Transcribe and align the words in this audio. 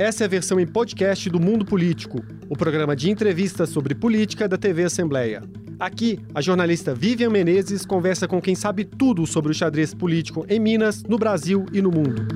Essa 0.00 0.24
é 0.24 0.26
a 0.26 0.30
versão 0.30 0.58
em 0.58 0.66
podcast 0.66 1.28
do 1.28 1.38
Mundo 1.38 1.62
Político, 1.62 2.24
o 2.48 2.56
programa 2.56 2.96
de 2.96 3.10
entrevistas 3.10 3.68
sobre 3.68 3.94
política 3.94 4.48
da 4.48 4.56
TV 4.56 4.84
Assembleia. 4.84 5.42
Aqui, 5.78 6.18
a 6.34 6.40
jornalista 6.40 6.94
Vivian 6.94 7.28
Menezes 7.28 7.84
conversa 7.84 8.26
com 8.26 8.40
quem 8.40 8.54
sabe 8.54 8.82
tudo 8.82 9.26
sobre 9.26 9.52
o 9.52 9.54
xadrez 9.54 9.92
político 9.92 10.46
em 10.48 10.58
Minas, 10.58 11.02
no 11.02 11.18
Brasil 11.18 11.66
e 11.70 11.82
no 11.82 11.90
mundo. 11.90 12.26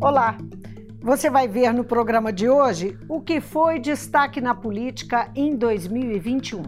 Olá! 0.00 0.38
Você 1.02 1.28
vai 1.28 1.46
ver 1.46 1.74
no 1.74 1.84
programa 1.84 2.32
de 2.32 2.48
hoje 2.48 2.96
o 3.06 3.20
que 3.20 3.38
foi 3.38 3.78
destaque 3.78 4.40
na 4.40 4.54
política 4.54 5.30
em 5.36 5.54
2021. 5.54 6.62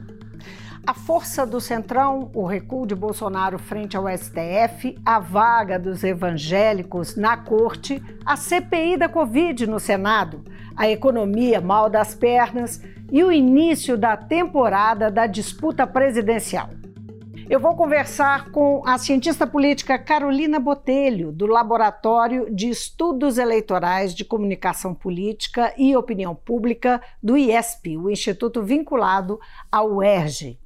A 0.87 0.93
força 0.93 1.47
do 1.47 1.63
Centrão, 1.63 2.31
o 2.35 2.45
recuo 2.45 2.87
de 2.87 2.95
Bolsonaro 2.95 3.59
frente 3.59 3.97
ao 3.97 4.05
STF, 4.07 4.99
a 5.03 5.19
vaga 5.19 5.79
dos 5.79 6.05
evangélicos 6.05 7.17
na 7.17 7.39
corte, 7.39 8.03
a 8.23 8.37
CPI 8.37 8.99
da 8.99 9.09
Covid 9.09 9.67
no 9.67 9.81
Senado, 9.81 10.45
a 10.77 10.87
economia 10.87 11.59
mal 11.59 11.89
das 11.89 12.15
pernas 12.15 12.83
e 13.11 13.25
o 13.25 13.33
início 13.33 13.97
da 13.97 14.15
temporada 14.15 15.11
da 15.11 15.27
disputa 15.27 15.87
presidencial. 15.87 16.69
Eu 17.49 17.59
vou 17.59 17.75
conversar 17.75 18.51
com 18.51 18.83
a 18.87 18.99
cientista 18.99 19.47
política 19.47 19.99
Carolina 19.99 20.61
Botelho, 20.61 21.33
do 21.33 21.47
Laboratório 21.47 22.55
de 22.55 22.69
Estudos 22.69 23.39
Eleitorais 23.39 24.15
de 24.15 24.25
Comunicação 24.25 24.95
Política 24.95 25.73
e 25.79 25.97
Opinião 25.97 26.35
Pública 26.35 27.01
do 27.23 27.39
IESP, 27.39 27.97
o 27.97 28.11
instituto 28.11 28.63
vinculado 28.63 29.41
ao 29.73 29.95
UERJ. 29.95 30.59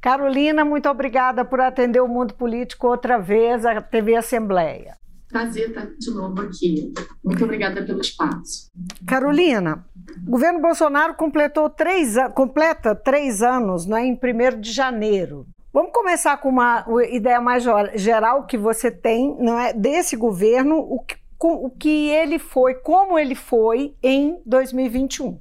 Carolina, 0.00 0.64
muito 0.64 0.88
obrigada 0.88 1.44
por 1.44 1.60
atender 1.60 2.00
o 2.00 2.08
mundo 2.08 2.32
político 2.34 2.88
outra 2.88 3.18
vez, 3.18 3.66
a 3.66 3.82
TV 3.82 4.16
Assembleia. 4.16 4.96
Prazer 5.28 5.68
estar 5.68 5.86
de 5.86 6.10
novo 6.10 6.40
aqui. 6.40 6.92
Muito 7.22 7.44
obrigada 7.44 7.84
pelo 7.84 8.00
espaço. 8.00 8.70
Carolina, 9.06 9.84
o 10.26 10.30
governo 10.30 10.60
Bolsonaro 10.60 11.14
completou 11.14 11.68
três, 11.68 12.14
completa 12.34 12.94
três 12.94 13.42
anos 13.42 13.86
né, 13.86 14.04
em 14.04 14.14
1 14.14 14.60
de 14.60 14.72
janeiro. 14.72 15.46
Vamos 15.72 15.92
começar 15.92 16.36
com 16.38 16.48
uma 16.48 16.84
ideia 17.10 17.40
mais 17.40 17.64
geral 17.94 18.46
que 18.46 18.56
você 18.56 18.90
tem 18.90 19.36
não 19.38 19.56
é, 19.56 19.72
desse 19.72 20.16
governo, 20.16 20.78
o 20.78 21.00
que, 21.04 21.14
o 21.38 21.70
que 21.70 22.08
ele 22.08 22.40
foi, 22.40 22.74
como 22.74 23.16
ele 23.16 23.36
foi 23.36 23.94
em 24.02 24.40
2021. 24.44 25.38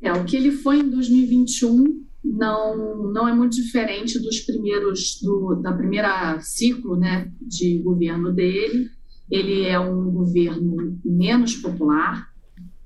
É, 0.00 0.12
o 0.12 0.24
que 0.24 0.36
ele 0.36 0.52
foi 0.52 0.78
em 0.78 0.90
2021 0.90 2.04
não, 2.24 3.12
não 3.12 3.28
é 3.28 3.34
muito 3.34 3.54
diferente 3.54 4.18
dos 4.18 4.40
primeiros 4.40 5.20
do, 5.22 5.56
da 5.56 5.72
primeira 5.72 6.40
ciclo 6.40 6.96
né, 6.96 7.30
de 7.40 7.78
governo 7.78 8.32
dele. 8.32 8.88
Ele 9.30 9.66
é 9.66 9.78
um 9.78 10.10
governo 10.10 10.98
menos 11.04 11.56
popular, 11.56 12.28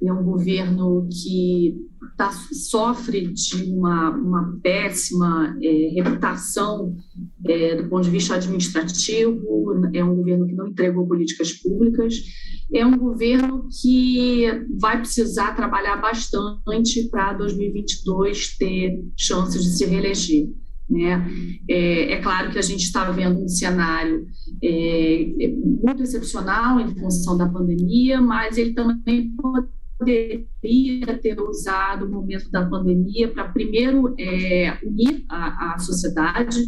é 0.03 0.13
um 0.13 0.23
governo 0.23 1.09
que 1.11 1.77
tá, 2.17 2.31
sofre 2.31 3.33
de 3.33 3.73
uma, 3.73 4.11
uma 4.11 4.59
péssima 4.63 5.57
é, 5.61 5.91
reputação 5.95 6.97
é, 7.45 7.77
do 7.77 7.89
ponto 7.89 8.05
de 8.05 8.11
vista 8.11 8.35
administrativo, 8.35 9.41
é 9.93 10.05
um 10.05 10.17
governo 10.17 10.47
que 10.47 10.55
não 10.55 10.69
entregou 10.69 11.07
políticas 11.07 11.53
públicas, 11.53 12.15
é 12.73 12.85
um 12.85 12.99
governo 12.99 13.69
que 13.81 14.45
vai 14.79 14.99
precisar 14.99 15.55
trabalhar 15.55 15.97
bastante 15.97 17.09
para 17.09 17.33
2022 17.35 18.57
ter 18.57 19.03
chances 19.17 19.65
de 19.65 19.71
se 19.71 19.85
reeleger. 19.87 20.49
Né? 20.89 21.31
É, 21.69 22.13
é, 22.13 22.21
claro 22.23 22.51
que 22.51 22.59
a 22.59 22.63
gente 22.63 22.85
está 22.85 23.11
vendo 23.11 23.43
um 23.43 23.49
cenário 23.49 24.27
é, 24.63 25.45
é 25.45 25.49
muito 25.49 26.03
excepcional 26.03 26.81
em 26.81 26.89
função 26.97 27.37
da 27.37 27.47
pandemia, 27.47 28.21
mas 28.23 28.57
ele 28.57 28.73
também 28.73 29.35
poderia 29.99 31.19
ter 31.21 31.41
usado 31.41 32.07
o 32.07 32.11
momento 32.11 32.51
da 32.51 32.65
pandemia 32.65 33.29
para, 33.29 33.49
primeiro, 33.49 34.15
é, 34.19 34.79
unir 34.85 35.25
a, 35.29 35.75
a 35.75 35.79
sociedade 35.79 36.61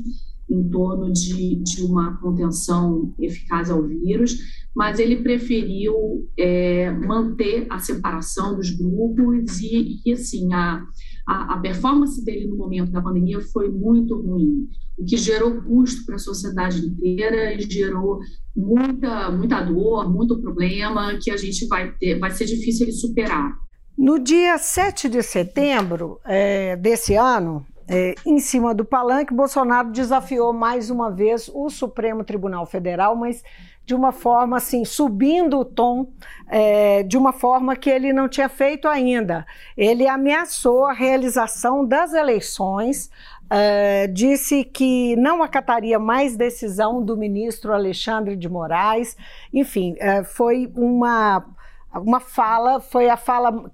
em 0.50 0.68
torno 0.68 1.12
de, 1.12 1.56
de 1.56 1.82
uma 1.82 2.16
contenção 2.16 3.14
eficaz 3.20 3.70
ao 3.70 3.86
vírus, 3.86 4.36
mas 4.74 4.98
ele 4.98 5.22
preferiu 5.22 6.28
é, 6.36 6.90
manter 6.90 7.66
a 7.70 7.78
separação 7.78 8.56
dos 8.56 8.70
grupos 8.70 9.60
e, 9.60 10.00
e 10.04 10.12
assim, 10.12 10.52
a, 10.52 10.84
a, 11.30 11.54
a, 11.54 11.58
performance 11.60 12.24
dele 12.24 12.48
no 12.48 12.56
momento 12.56 12.90
da 12.90 13.00
pandemia 13.00 13.40
foi 13.52 13.70
muito 13.70 14.20
ruim, 14.20 14.68
o 14.98 15.04
que 15.04 15.16
gerou 15.16 15.62
custo 15.62 16.04
para 16.04 16.16
a 16.16 16.18
sociedade 16.18 16.84
inteira 16.84 17.54
e 17.54 17.60
gerou 17.60 18.18
muita, 18.56 19.30
muita 19.30 19.60
dor, 19.60 20.12
muito 20.12 20.40
problema 20.40 21.16
que 21.22 21.30
a 21.30 21.36
gente 21.36 21.68
vai 21.68 21.92
ter, 21.92 22.18
vai 22.18 22.32
ser 22.32 22.46
difícil 22.46 22.86
ele 22.86 22.92
superar. 22.92 23.52
No 23.96 24.18
dia 24.18 24.58
7 24.58 25.08
de 25.08 25.22
setembro 25.22 26.18
é, 26.24 26.74
desse 26.74 27.14
ano, 27.14 27.64
é, 27.92 28.14
em 28.24 28.38
cima 28.38 28.72
do 28.72 28.84
palanque, 28.84 29.34
Bolsonaro 29.34 29.90
desafiou 29.90 30.52
mais 30.52 30.90
uma 30.90 31.10
vez 31.10 31.50
o 31.52 31.68
Supremo 31.68 32.22
Tribunal 32.22 32.64
Federal, 32.64 33.16
mas 33.16 33.42
de 33.84 33.96
uma 33.96 34.12
forma 34.12 34.58
assim, 34.58 34.84
subindo 34.84 35.58
o 35.58 35.64
tom, 35.64 36.06
é, 36.48 37.02
de 37.02 37.18
uma 37.18 37.32
forma 37.32 37.74
que 37.74 37.90
ele 37.90 38.12
não 38.12 38.28
tinha 38.28 38.48
feito 38.48 38.86
ainda. 38.86 39.44
Ele 39.76 40.06
ameaçou 40.06 40.84
a 40.84 40.92
realização 40.92 41.84
das 41.84 42.12
eleições, 42.12 43.10
é, 43.50 44.06
disse 44.06 44.62
que 44.62 45.16
não 45.16 45.42
acataria 45.42 45.98
mais 45.98 46.36
decisão 46.36 47.04
do 47.04 47.16
ministro 47.16 47.72
Alexandre 47.72 48.36
de 48.36 48.48
Moraes, 48.48 49.16
enfim, 49.52 49.96
é, 49.98 50.22
foi 50.22 50.70
uma 50.76 51.44
uma 51.92 52.20
fala, 52.20 52.78
foi 52.78 53.08
a 53.08 53.16
fala, 53.16 53.68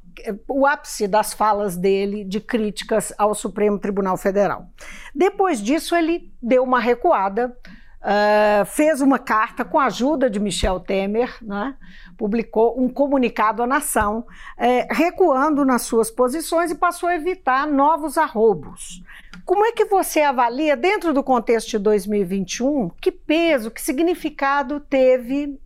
o 0.49 0.67
ápice 0.67 1.07
das 1.07 1.33
falas 1.33 1.77
dele 1.77 2.25
de 2.25 2.41
críticas 2.41 3.13
ao 3.19 3.35
Supremo 3.35 3.79
Tribunal 3.79 4.17
Federal. 4.17 4.69
Depois 5.15 5.61
disso, 5.61 5.95
ele 5.95 6.33
deu 6.43 6.63
uma 6.63 6.81
recuada, 6.81 7.57
uh, 8.01 8.65
fez 8.67 9.01
uma 9.01 9.19
carta 9.19 9.65
com 9.65 9.79
a 9.79 9.87
ajuda 9.87 10.31
de 10.31 10.41
Michel 10.41 10.81
Temer, 10.81 11.37
né, 11.43 11.75
publicou 12.17 12.81
um 12.81 12.89
comunicado 12.89 13.63
à 13.63 13.67
nação, 13.67 14.21
uh, 14.21 14.95
recuando 14.95 15.65
nas 15.65 15.83
suas 15.83 16.11
posições 16.11 16.71
e 16.71 16.75
passou 16.75 17.09
a 17.09 17.15
evitar 17.15 17.67
novos 17.67 18.17
arrobos. 18.17 19.03
Como 19.45 19.65
é 19.65 19.73
que 19.73 19.85
você 19.85 20.23
avalia, 20.23 20.77
dentro 20.77 21.13
do 21.13 21.23
contexto 21.23 21.71
de 21.71 21.79
2021, 21.79 22.91
que 23.01 23.13
peso, 23.13 23.71
que 23.71 23.81
significado 23.81 24.81
teve 24.81 25.47
uh, 25.47 25.59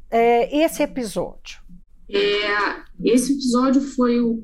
esse 0.50 0.83
episódio? 0.83 1.70
É, 2.12 3.12
esse 3.12 3.32
episódio 3.32 3.81
foi 3.81 4.21
o, 4.21 4.43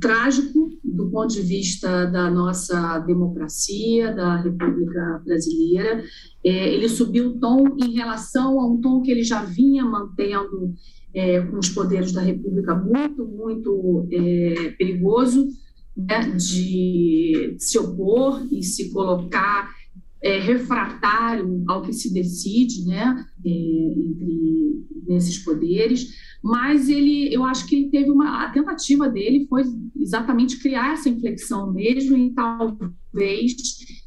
trágico 0.00 0.70
do 0.84 1.10
ponto 1.10 1.32
de 1.34 1.42
vista 1.42 2.06
da 2.06 2.30
nossa 2.30 2.98
democracia, 3.00 4.14
da 4.14 4.36
República 4.36 5.22
Brasileira. 5.24 6.04
É, 6.44 6.72
ele 6.72 6.88
subiu 6.88 7.30
o 7.30 7.40
tom 7.40 7.76
em 7.82 7.94
relação 7.94 8.60
a 8.60 8.66
um 8.66 8.80
tom 8.80 9.02
que 9.02 9.10
ele 9.10 9.24
já 9.24 9.42
vinha 9.42 9.84
mantendo 9.84 10.72
é, 11.12 11.40
com 11.40 11.58
os 11.58 11.68
poderes 11.68 12.12
da 12.12 12.20
República 12.20 12.74
muito, 12.74 13.26
muito 13.26 14.08
é, 14.12 14.70
perigoso 14.78 15.48
né, 15.96 16.30
de 16.30 17.56
se 17.58 17.78
opor 17.78 18.46
e 18.52 18.62
se 18.62 18.92
colocar 18.92 19.74
é, 20.22 20.38
refratário 20.38 21.62
ao 21.68 21.82
que 21.82 21.92
se 21.92 22.12
decide 22.12 22.84
né, 22.86 23.24
é, 23.44 23.48
entre 23.48 24.86
nesses 25.06 25.38
poderes, 25.38 26.08
mas 26.42 26.88
ele, 26.88 27.32
eu 27.32 27.44
acho 27.44 27.66
que 27.66 27.76
ele 27.76 27.90
teve 27.90 28.10
uma 28.10 28.44
a 28.44 28.50
tentativa 28.50 29.08
dele 29.08 29.46
foi 29.48 29.62
exatamente 30.00 30.58
criar 30.58 30.92
essa 30.92 31.08
inflexão 31.08 31.72
mesmo 31.72 32.16
e 32.16 32.32
talvez 32.32 33.54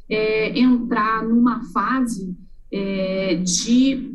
é, 0.08 0.58
entrar 0.58 1.26
numa 1.26 1.64
fase 1.72 2.36
é, 2.72 3.34
de, 3.34 4.12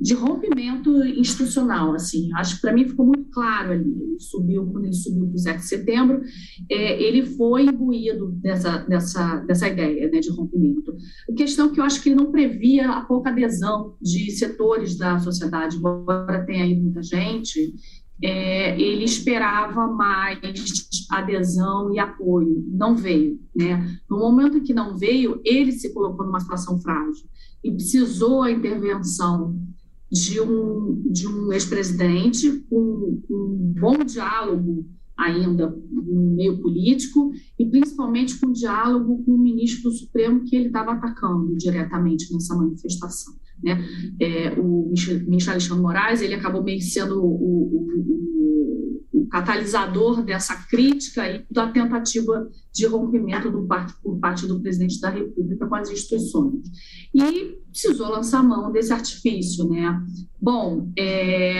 de 0.00 0.14
rompimento 0.14 1.04
institucional, 1.04 1.94
assim, 1.94 2.32
acho 2.34 2.56
que 2.56 2.62
para 2.62 2.72
mim 2.72 2.88
ficou 2.88 3.04
muito 3.04 3.30
claro 3.30 3.72
ali, 3.72 3.90
ele 3.90 4.18
subiu, 4.18 4.66
quando 4.66 4.84
ele 4.84 4.94
subiu 4.94 5.26
para 5.26 5.34
o 5.34 5.38
7 5.38 5.56
de 5.58 5.68
setembro, 5.68 6.22
é, 6.70 7.02
ele 7.02 7.26
foi 7.26 7.66
imbuído 7.66 8.32
dessa, 8.32 8.78
dessa, 8.78 9.36
dessa 9.40 9.68
ideia 9.68 10.10
né, 10.10 10.18
de 10.18 10.30
rompimento. 10.30 10.96
A 11.30 11.34
questão 11.34 11.70
que 11.70 11.78
eu 11.78 11.84
acho 11.84 12.02
que 12.02 12.08
ele 12.08 12.16
não 12.16 12.30
previa 12.32 12.90
a 12.90 13.02
pouca 13.02 13.30
adesão 13.30 13.96
de 14.00 14.30
setores 14.30 14.96
da 14.96 15.18
sociedade, 15.18 15.76
embora 15.76 16.44
tenha 16.46 16.66
ido 16.66 16.82
muita 16.82 17.02
gente, 17.02 17.74
é, 18.22 18.80
ele 18.80 19.04
esperava 19.04 19.88
mais 19.88 20.38
adesão 21.10 21.92
e 21.92 21.98
apoio, 21.98 22.64
não 22.68 22.96
veio. 22.96 23.38
Né? 23.54 23.98
No 24.08 24.18
momento 24.18 24.62
que 24.62 24.72
não 24.72 24.96
veio, 24.96 25.40
ele 25.44 25.72
se 25.72 25.92
colocou 25.92 26.24
numa 26.24 26.40
situação 26.40 26.80
frágil 26.80 27.26
e 27.64 27.72
precisou 27.72 28.42
a 28.42 28.52
intervenção 28.52 29.58
de 30.12 30.40
um, 30.40 31.02
de 31.10 31.26
um 31.26 31.52
ex-presidente 31.52 32.64
com 32.68 33.20
um 33.30 33.74
bom 33.80 34.04
diálogo 34.04 34.86
ainda 35.16 35.74
no 35.90 36.34
meio 36.34 36.60
político 36.60 37.32
e 37.58 37.64
principalmente 37.64 38.38
com 38.38 38.52
diálogo 38.52 39.24
com 39.24 39.32
o 39.32 39.38
ministro 39.38 39.90
do 39.90 39.96
Supremo 39.96 40.44
que 40.44 40.54
ele 40.54 40.66
estava 40.66 40.92
atacando 40.92 41.56
diretamente 41.56 42.32
nessa 42.32 42.54
manifestação. 42.54 43.34
Né? 43.62 43.78
É, 44.20 44.60
o 44.60 44.90
ministro 44.90 45.52
Alexandre 45.52 45.82
Moraes 45.82 46.20
ele 46.20 46.34
acabou 46.34 46.62
meio 46.62 46.80
sendo 46.82 47.24
o, 47.24 47.26
o, 47.26 47.86
o, 47.86 48.33
catalisador 49.34 50.22
dessa 50.22 50.54
crítica 50.68 51.28
e 51.28 51.44
da 51.50 51.66
tentativa 51.68 52.48
de 52.72 52.86
rompimento 52.86 53.50
do 53.50 53.66
por 54.00 54.20
parte 54.20 54.46
do 54.46 54.60
presidente 54.60 55.00
da 55.00 55.10
República 55.10 55.66
com 55.66 55.74
as 55.74 55.90
instituições. 55.90 56.62
E 57.12 57.58
precisou 57.68 58.10
lançar 58.10 58.44
mão 58.44 58.70
desse 58.70 58.92
artifício, 58.92 59.68
né? 59.68 60.00
Bom, 60.40 60.88
é, 60.96 61.56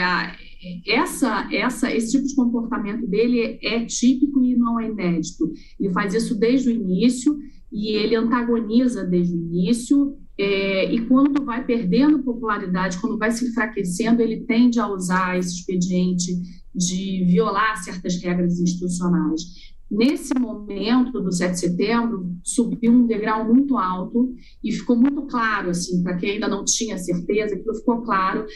essa, 0.87 1.49
essa, 1.53 1.93
esse 1.93 2.13
tipo 2.13 2.29
de 2.29 2.37
comportamento 2.37 3.09
dele 3.09 3.59
é 3.61 3.85
típico 3.85 4.45
e 4.45 4.55
não 4.55 4.79
é 4.79 4.89
inédito. 4.89 5.53
Ele 5.81 5.93
faz 5.93 6.15
isso 6.15 6.39
desde 6.39 6.69
o 6.69 6.73
início 6.73 7.37
e 7.73 7.89
ele 7.89 8.15
antagoniza 8.15 9.03
desde 9.03 9.35
o 9.35 9.37
início. 9.37 10.17
É, 10.39 10.93
e 10.93 11.05
quando 11.07 11.45
vai 11.45 11.65
perdendo 11.65 12.23
popularidade, 12.23 13.01
quando 13.01 13.19
vai 13.19 13.33
se 13.33 13.49
enfraquecendo, 13.49 14.23
ele 14.23 14.45
tende 14.45 14.79
a 14.79 14.87
usar 14.87 15.37
esse 15.37 15.57
expediente 15.57 16.35
de 16.75 17.25
violar 17.25 17.83
certas 17.83 18.17
regras 18.17 18.59
institucionais. 18.59 19.75
Nesse 19.91 20.35
momento 20.35 21.21
do 21.21 21.31
7 21.31 21.53
de 21.53 21.61
setembro, 21.61 22.35
subiu 22.43 22.91
um 22.91 23.07
degrau 23.07 23.45
muito 23.45 23.77
alto 23.77 24.35
e 24.63 24.73
ficou 24.73 24.97
muito 24.97 25.23
claro, 25.23 25.71
assim, 25.71 26.03
para 26.03 26.17
quem 26.17 26.33
ainda 26.33 26.49
não 26.49 26.65
tinha 26.65 26.99
certeza, 26.99 27.55
aquilo 27.55 27.75
ficou 27.75 28.03
claro 28.03 28.47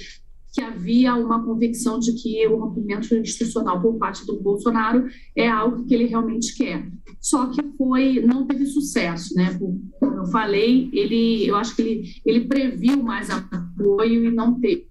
que 0.53 0.61
havia 0.61 1.15
uma 1.15 1.45
convicção 1.45 1.99
de 1.99 2.13
que 2.15 2.47
o 2.47 2.57
rompimento 2.57 3.15
institucional 3.15 3.81
por 3.81 3.97
parte 3.99 4.27
do 4.27 4.41
Bolsonaro 4.41 5.07
é 5.37 5.49
algo 5.49 5.85
que 5.85 5.95
ele 5.95 6.07
realmente 6.07 6.57
quer. 6.57 6.89
Só 7.21 7.47
que 7.47 7.63
foi, 7.77 8.21
não 8.25 8.47
teve 8.47 8.65
sucesso, 8.67 9.35
né? 9.35 9.57
Como 9.59 10.15
eu 10.15 10.27
falei, 10.27 10.89
ele, 10.93 11.47
eu 11.47 11.57
acho 11.57 11.75
que 11.75 11.83
ele, 11.83 12.09
ele 12.25 12.41
previu 12.47 13.03
mais 13.03 13.29
apoio 13.31 14.25
e 14.25 14.31
não 14.31 14.59
teve. 14.61 14.87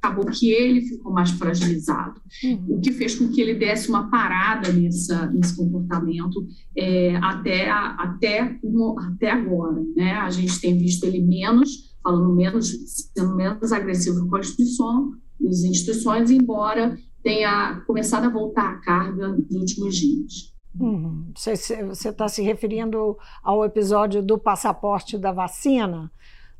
Acabou 0.00 0.26
que 0.26 0.50
ele 0.50 0.82
ficou 0.82 1.12
mais 1.12 1.30
fragilizado, 1.30 2.20
uhum. 2.44 2.76
o 2.76 2.80
que 2.80 2.92
fez 2.92 3.16
com 3.16 3.28
que 3.28 3.40
ele 3.40 3.54
desse 3.54 3.88
uma 3.88 4.08
parada 4.08 4.72
nessa, 4.72 5.26
nesse 5.26 5.56
comportamento 5.56 6.46
é, 6.76 7.16
até, 7.16 7.70
até, 7.70 8.58
até 8.98 9.30
agora, 9.30 9.82
né? 9.96 10.12
A 10.12 10.30
gente 10.30 10.60
tem 10.60 10.76
visto 10.76 11.04
ele 11.04 11.20
menos 11.20 11.95
falando 12.06 12.32
menos, 12.32 12.72
sendo 13.12 13.34
menos 13.34 13.72
agressivo 13.72 14.28
com 14.28 14.36
a 14.36 14.40
instituição, 14.40 15.12
as 15.44 15.64
instituições, 15.64 16.30
embora 16.30 16.96
tenha 17.20 17.82
começado 17.84 18.26
a 18.26 18.28
voltar 18.28 18.74
a 18.74 18.76
carga 18.76 19.26
nos 19.26 19.50
últimos 19.50 19.96
dias. 19.96 20.54
Uhum. 20.78 21.32
Você 21.34 22.08
está 22.08 22.28
se 22.28 22.42
referindo 22.42 23.18
ao 23.42 23.64
episódio 23.64 24.22
do 24.22 24.38
passaporte 24.38 25.18
da 25.18 25.32
vacina? 25.32 26.12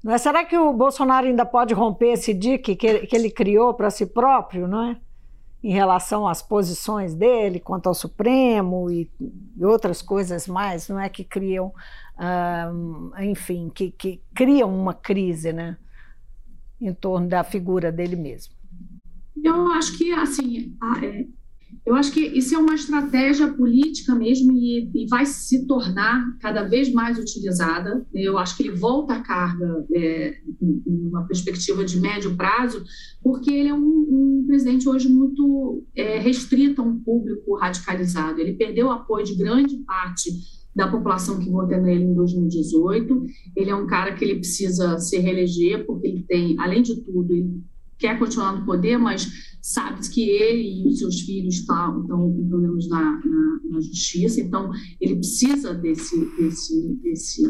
Não 0.02 0.12
é? 0.12 0.19
Será 0.19 0.44
que 0.44 0.58
o 0.58 0.72
Bolsonaro 0.72 1.28
ainda 1.28 1.46
pode 1.46 1.72
romper 1.72 2.14
esse 2.14 2.34
dique 2.34 2.75
que, 2.75 3.06
que 3.06 3.14
ele 3.14 3.31
criou 3.31 3.72
para 3.72 3.88
si 3.88 4.04
próprio, 4.04 4.66
não 4.66 4.82
é? 4.82 4.96
Em 5.62 5.72
relação 5.72 6.26
às 6.26 6.43
posições 6.43 7.14
dele 7.14 7.60
quanto 7.60 7.87
ao 7.87 7.94
Supremo 7.94 8.90
e, 8.90 9.08
e 9.56 9.64
outras 9.64 10.02
coisas 10.02 10.48
mais, 10.48 10.88
não 10.88 10.98
é? 10.98 11.08
Que 11.08 11.22
criam 11.22 11.72
uh, 12.16 13.22
enfim, 13.22 13.70
que, 13.74 13.90
que 13.90 14.20
criam 14.34 14.74
uma 14.74 14.94
crise 14.94 15.52
né, 15.52 15.76
em 16.80 16.92
torno 16.92 17.28
da 17.28 17.44
figura 17.44 17.92
dele 17.92 18.16
mesmo. 18.16 18.54
Eu 19.42 19.70
acho 19.72 19.96
que, 19.96 20.12
assim, 20.12 20.76
é, 21.02 21.26
eu 21.84 21.94
acho 21.94 22.10
que 22.10 22.20
isso 22.20 22.54
é 22.54 22.58
uma 22.58 22.74
estratégia 22.74 23.52
política 23.52 24.14
mesmo 24.14 24.52
e, 24.52 24.90
e, 24.94 25.06
vai 25.08 25.26
se 25.26 25.66
tornar 25.66 26.36
cada 26.40 26.64
vez 26.64 26.92
mais 26.92 27.18
utilizada. 27.18 28.04
Eu 28.12 28.38
acho 28.38 28.56
que 28.56 28.64
ele 28.64 28.76
volta 28.76 29.14
a 29.14 29.22
carga 29.22 29.86
é, 29.94 30.40
em 30.60 31.08
uma 31.08 31.26
perspectiva 31.26 31.84
de 31.84 32.00
médio 32.00 32.36
prazo, 32.36 32.82
porque 33.22 33.52
ele 33.52 33.69
é 33.69 33.74
um, 33.74 33.78
um 33.78 34.44
presidente 34.46 34.88
hoje 34.88 35.08
muito 35.08 35.84
é, 35.94 36.19
restrito 36.19 36.80
a 36.80 36.84
um 36.84 36.98
público 36.98 37.56
radicalizado. 37.56 38.40
Ele 38.40 38.54
perdeu 38.54 38.86
o 38.86 38.92
apoio 38.92 39.24
de 39.24 39.36
grande 39.36 39.76
parte 39.86 40.30
da 40.76 40.87
população 40.87 41.38
que 41.38 41.49
vota 41.49 41.78
nele 41.78 42.05
em 42.05 42.14
2018. 42.14 43.26
Ele 43.56 43.70
é 43.70 43.75
um 43.75 43.87
cara 43.87 44.14
que 44.14 44.23
ele 44.23 44.37
precisa 44.37 44.99
se 44.99 45.19
reeleger, 45.19 45.87
porque 45.87 46.06
ele 46.06 46.23
tem, 46.28 46.55
além 46.61 46.82
de 46.82 47.02
tudo, 47.02 47.32
ele 47.32 47.62
quer 47.99 48.19
continuar 48.19 48.52
no 48.52 48.67
poder, 48.67 48.99
mas 48.99 49.26
sabe 49.62 50.06
que 50.11 50.28
ele 50.28 50.84
e 50.84 50.88
os 50.88 50.99
seus 50.99 51.20
filhos 51.20 51.55
estão, 51.55 52.02
estão 52.02 52.31
com 52.31 52.49
problemas 52.49 52.87
na, 52.88 53.02
na, 53.02 53.61
na, 53.70 53.81
justiça, 53.81 54.38
então 54.38 54.70
ele 55.00 55.17
precisa 55.17 55.73
desse, 55.73 56.14
desse, 56.37 56.94
desse, 57.02 57.43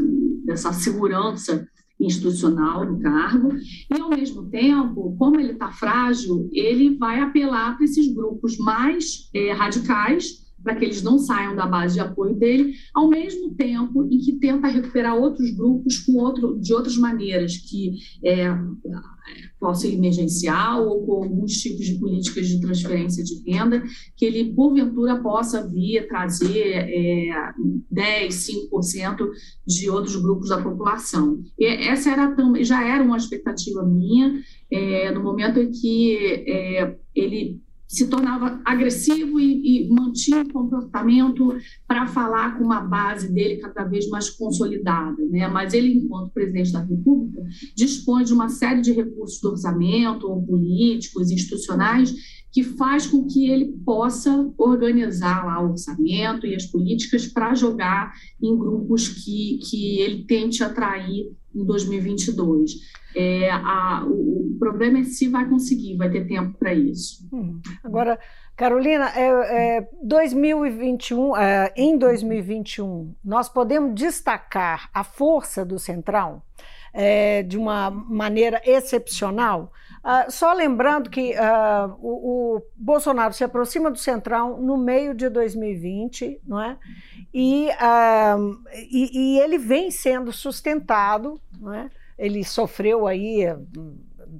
dessa 0.44 0.72
segurança 0.72 1.66
institucional 1.98 2.86
no 2.86 3.00
cargo, 3.00 3.48
e 3.92 4.00
ao 4.00 4.08
mesmo 4.08 4.48
tempo, 4.50 5.16
como 5.18 5.40
ele 5.40 5.54
está 5.54 5.72
frágil, 5.72 6.48
ele 6.52 6.96
vai 6.96 7.18
apelar 7.18 7.74
para 7.74 7.84
esses 7.84 8.06
grupos 8.14 8.56
mais 8.56 9.28
é, 9.34 9.50
radicais, 9.50 10.45
para 10.66 10.74
que 10.74 10.84
eles 10.84 11.00
não 11.00 11.16
saiam 11.16 11.54
da 11.54 11.64
base 11.64 11.94
de 11.94 12.00
apoio 12.00 12.34
dele, 12.34 12.74
ao 12.92 13.08
mesmo 13.08 13.54
tempo 13.54 14.02
em 14.10 14.18
que 14.18 14.32
tenta 14.32 14.66
recuperar 14.66 15.14
outros 15.14 15.48
grupos 15.52 15.98
com 15.98 16.14
outro, 16.14 16.58
de 16.58 16.74
outras 16.74 16.96
maneiras, 16.96 17.56
que 17.56 17.94
é, 18.24 18.52
com 19.60 19.72
emergencial 19.86 20.88
ou 20.88 21.06
com 21.06 21.12
alguns 21.22 21.52
tipos 21.52 21.86
de 21.86 22.00
políticas 22.00 22.48
de 22.48 22.60
transferência 22.60 23.22
de 23.22 23.48
renda, 23.48 23.80
que 24.16 24.24
ele, 24.24 24.52
porventura, 24.52 25.22
possa 25.22 25.64
vir 25.68 26.08
trazer 26.08 26.88
é, 26.88 27.52
10, 27.88 28.34
5% 28.34 29.18
de 29.64 29.88
outros 29.88 30.16
grupos 30.16 30.48
da 30.48 30.60
população. 30.60 31.44
E 31.56 31.64
essa 31.64 32.10
era 32.10 32.34
já 32.64 32.84
era 32.84 33.04
uma 33.04 33.16
expectativa 33.16 33.84
minha, 33.84 34.42
é, 34.68 35.12
no 35.12 35.22
momento 35.22 35.60
em 35.60 35.70
que 35.70 36.16
é, 36.48 36.96
ele 37.14 37.64
se 37.88 38.08
tornava 38.08 38.60
agressivo 38.64 39.38
e, 39.38 39.84
e 39.84 39.88
mantinha 39.88 40.42
o 40.42 40.52
comportamento 40.52 41.56
para 41.86 42.06
falar 42.06 42.58
com 42.58 42.64
uma 42.64 42.80
base 42.80 43.32
dele 43.32 43.56
cada 43.58 43.84
vez 43.84 44.08
mais 44.08 44.28
consolidada. 44.30 45.24
Né? 45.30 45.46
Mas 45.48 45.72
ele, 45.72 45.92
enquanto 45.94 46.32
presidente 46.32 46.72
da 46.72 46.80
República, 46.80 47.42
dispõe 47.74 48.24
de 48.24 48.32
uma 48.32 48.48
série 48.48 48.80
de 48.80 48.92
recursos 48.92 49.40
do 49.40 49.50
orçamento, 49.50 50.42
políticos, 50.42 51.30
institucionais, 51.30 52.14
que 52.56 52.62
faz 52.62 53.06
com 53.06 53.26
que 53.26 53.50
ele 53.50 53.66
possa 53.84 54.50
organizar 54.56 55.44
lá 55.44 55.60
o 55.60 55.72
orçamento 55.72 56.46
e 56.46 56.54
as 56.54 56.64
políticas 56.64 57.26
para 57.26 57.54
jogar 57.54 58.14
em 58.42 58.56
grupos 58.56 59.08
que, 59.10 59.58
que 59.58 60.00
ele 60.00 60.24
tente 60.24 60.64
atrair 60.64 61.36
em 61.54 61.62
2022. 61.66 62.76
É, 63.14 63.50
a, 63.50 64.06
o, 64.06 64.54
o, 64.54 64.56
problema 64.58 65.00
é 65.00 65.04
se 65.04 65.28
vai 65.28 65.46
conseguir, 65.46 65.98
vai 65.98 66.08
ter 66.10 66.26
tempo 66.26 66.56
para 66.58 66.72
isso. 66.72 67.28
Hum. 67.30 67.60
Agora, 67.84 68.18
Carolina, 68.56 69.10
é, 69.14 69.76
é 69.76 69.88
2021, 70.02 71.36
é, 71.36 71.74
em 71.76 71.98
2021, 71.98 73.14
nós 73.22 73.50
podemos 73.50 73.94
destacar 73.94 74.88
a 74.94 75.04
força 75.04 75.62
do 75.62 75.78
Centrão 75.78 76.40
é, 76.94 77.42
de 77.42 77.58
uma 77.58 77.90
maneira 77.90 78.62
excepcional. 78.64 79.70
Uh, 80.06 80.30
só 80.30 80.52
lembrando 80.52 81.10
que 81.10 81.32
uh, 81.32 81.98
o, 82.00 82.58
o, 82.58 82.62
Bolsonaro 82.76 83.34
se 83.34 83.42
aproxima 83.42 83.90
do 83.90 83.98
Centrão 83.98 84.56
no 84.62 84.76
meio 84.76 85.12
de 85.12 85.28
2020, 85.28 86.42
não 86.46 86.62
é? 86.62 86.78
E, 87.34 87.68
uh, 87.70 88.56
e, 88.72 89.34
e 89.34 89.40
ele 89.40 89.58
vem 89.58 89.90
sendo 89.90 90.30
sustentado, 90.30 91.40
não 91.58 91.74
é? 91.74 91.90
Ele 92.16 92.44
sofreu 92.44 93.04
aí, 93.04 93.46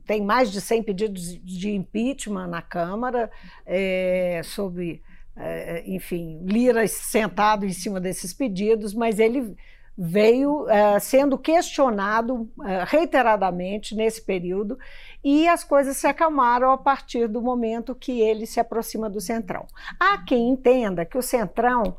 tem 0.06 0.22
mais 0.22 0.52
de 0.52 0.60
100 0.60 0.84
pedidos 0.84 1.36
de 1.44 1.74
impeachment 1.74 2.46
na 2.46 2.62
Câmara, 2.62 3.28
é, 3.66 4.42
sobre, 4.44 5.02
é, 5.36 5.82
enfim, 5.84 6.42
Lira 6.44 6.86
sentado 6.86 7.66
em 7.66 7.72
cima 7.72 8.00
desses 8.00 8.32
pedidos, 8.32 8.94
mas 8.94 9.18
ele 9.18 9.56
veio 9.98 10.66
sendo 11.00 11.38
questionado 11.38 12.50
reiteradamente 12.86 13.94
nesse 13.94 14.22
período 14.22 14.78
e 15.22 15.48
as 15.48 15.64
coisas 15.64 15.96
se 15.96 16.06
acalmaram 16.06 16.70
a 16.70 16.78
partir 16.78 17.28
do 17.28 17.40
momento 17.40 17.94
que 17.94 18.20
ele 18.20 18.46
se 18.46 18.60
aproxima 18.60 19.08
do 19.08 19.20
Centrão. 19.20 19.66
Há 19.98 20.18
quem 20.18 20.48
entenda 20.48 21.04
que 21.04 21.18
o 21.18 21.22
Centrão 21.22 21.96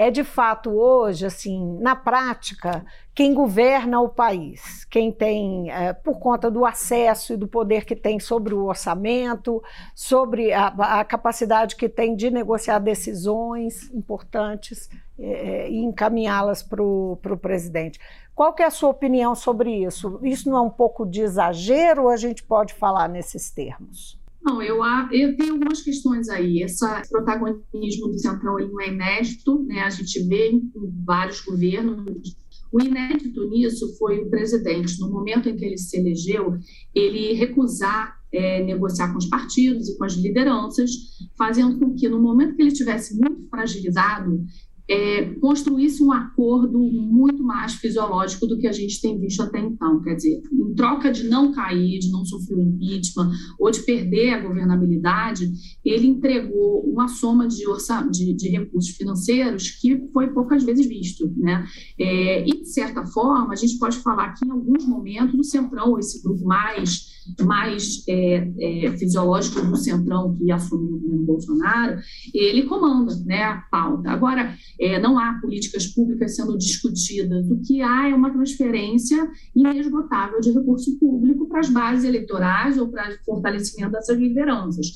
é 0.00 0.10
de 0.10 0.24
fato 0.24 0.70
hoje, 0.70 1.26
assim, 1.26 1.78
na 1.78 1.94
prática, 1.94 2.82
quem 3.14 3.34
governa 3.34 4.00
o 4.00 4.08
país, 4.08 4.86
quem 4.86 5.12
tem, 5.12 5.70
é, 5.70 5.92
por 5.92 6.18
conta 6.18 6.50
do 6.50 6.64
acesso 6.64 7.34
e 7.34 7.36
do 7.36 7.46
poder 7.46 7.84
que 7.84 7.94
tem 7.94 8.18
sobre 8.18 8.54
o 8.54 8.64
orçamento, 8.64 9.62
sobre 9.94 10.54
a, 10.54 10.68
a 10.68 11.04
capacidade 11.04 11.76
que 11.76 11.86
tem 11.86 12.16
de 12.16 12.30
negociar 12.30 12.78
decisões 12.78 13.90
importantes 13.92 14.88
é, 15.18 15.68
e 15.68 15.84
encaminhá-las 15.84 16.62
para 16.62 16.82
o 16.82 17.38
presidente. 17.38 18.00
Qual 18.34 18.54
que 18.54 18.62
é 18.62 18.66
a 18.66 18.70
sua 18.70 18.88
opinião 18.88 19.34
sobre 19.34 19.84
isso? 19.84 20.18
Isso 20.22 20.48
não 20.48 20.56
é 20.56 20.62
um 20.62 20.70
pouco 20.70 21.04
de 21.04 21.20
exagero 21.20 22.04
ou 22.04 22.08
a 22.08 22.16
gente 22.16 22.42
pode 22.42 22.72
falar 22.72 23.06
nesses 23.06 23.50
termos? 23.50 24.19
Não, 24.42 24.62
eu, 24.62 24.82
eu 25.12 25.36
tenho 25.36 25.52
algumas 25.52 25.82
questões 25.82 26.28
aí. 26.28 26.62
Esse 26.62 26.84
protagonismo 27.08 28.08
do 28.08 28.18
Centrão 28.18 28.56
não 28.58 28.80
é 28.80 28.88
inédito, 28.88 29.62
né? 29.64 29.80
a 29.80 29.90
gente 29.90 30.22
vê 30.26 30.50
em 30.50 30.70
vários 31.04 31.40
governos. 31.40 32.36
O 32.72 32.80
inédito 32.80 33.48
nisso 33.48 33.96
foi 33.98 34.20
o 34.20 34.30
presidente, 34.30 34.98
no 35.00 35.10
momento 35.10 35.48
em 35.48 35.56
que 35.56 35.64
ele 35.64 35.76
se 35.76 35.98
elegeu, 35.98 36.56
ele 36.94 37.32
recusar 37.32 38.20
é, 38.32 38.62
negociar 38.62 39.10
com 39.10 39.18
os 39.18 39.26
partidos 39.26 39.88
e 39.88 39.98
com 39.98 40.04
as 40.04 40.14
lideranças, 40.14 40.90
fazendo 41.36 41.78
com 41.78 41.94
que, 41.94 42.08
no 42.08 42.20
momento 42.20 42.54
que 42.54 42.62
ele 42.62 42.70
estivesse 42.70 43.16
muito 43.18 43.48
fragilizado, 43.48 44.44
é, 44.90 45.24
construísse 45.40 46.02
um 46.02 46.10
acordo 46.10 46.80
muito 46.80 47.44
mais 47.44 47.74
fisiológico 47.74 48.44
do 48.44 48.58
que 48.58 48.66
a 48.66 48.72
gente 48.72 49.00
tem 49.00 49.16
visto 49.20 49.40
até 49.40 49.60
então. 49.60 50.02
Quer 50.02 50.16
dizer, 50.16 50.42
em 50.52 50.74
troca 50.74 51.12
de 51.12 51.28
não 51.28 51.52
cair, 51.52 52.00
de 52.00 52.10
não 52.10 52.24
sofrer 52.24 52.56
o 52.56 52.62
impeachment 52.62 53.30
ou 53.56 53.70
de 53.70 53.82
perder 53.82 54.30
a 54.30 54.40
governabilidade, 54.40 55.48
ele 55.84 56.08
entregou 56.08 56.80
uma 56.80 57.06
soma 57.06 57.46
de, 57.46 57.64
de, 58.10 58.34
de 58.34 58.48
recursos 58.48 58.96
financeiros 58.96 59.70
que 59.70 60.08
foi 60.12 60.32
poucas 60.32 60.64
vezes 60.64 60.84
visto. 60.86 61.32
Né? 61.36 61.64
É, 61.96 62.44
e, 62.44 62.62
de 62.62 62.68
certa 62.68 63.06
forma, 63.06 63.52
a 63.52 63.56
gente 63.56 63.78
pode 63.78 63.96
falar 63.98 64.34
que, 64.34 64.44
em 64.44 64.50
alguns 64.50 64.84
momentos, 64.84 65.38
o 65.38 65.44
Centrão, 65.44 65.96
esse 66.00 66.20
grupo 66.20 66.44
mais 66.44 67.19
mais 67.40 68.04
é, 68.08 68.50
é, 68.58 68.96
fisiológico 68.96 69.60
do 69.62 69.76
Centrão 69.76 70.34
que 70.36 70.50
assumiu 70.50 70.96
o 70.96 71.00
governo 71.00 71.26
Bolsonaro, 71.26 72.00
ele 72.34 72.64
comanda 72.64 73.14
né, 73.24 73.42
a 73.42 73.56
pauta. 73.70 74.10
Agora, 74.10 74.54
é, 74.78 74.98
não 74.98 75.18
há 75.18 75.38
políticas 75.40 75.86
públicas 75.86 76.34
sendo 76.34 76.56
discutidas, 76.58 77.50
o 77.50 77.60
que 77.62 77.80
há 77.82 78.08
é 78.08 78.14
uma 78.14 78.32
transferência 78.32 79.28
inesgotável 79.54 80.40
de 80.40 80.50
recurso 80.50 80.98
público 80.98 81.48
para 81.48 81.60
as 81.60 81.70
bases 81.70 82.04
eleitorais 82.04 82.78
ou 82.78 82.88
para 82.88 83.10
o 83.10 83.24
fortalecimento 83.24 83.92
dessas 83.92 84.18
lideranças. 84.18 84.86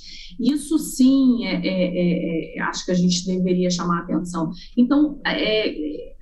Isso 0.40 0.78
sim, 0.78 1.45
é, 1.47 1.61
é, 1.64 2.59
é, 2.59 2.62
acho 2.62 2.85
que 2.85 2.90
a 2.90 2.95
gente 2.95 3.26
deveria 3.26 3.71
chamar 3.71 3.99
a 3.99 4.02
atenção. 4.02 4.50
Então, 4.76 5.21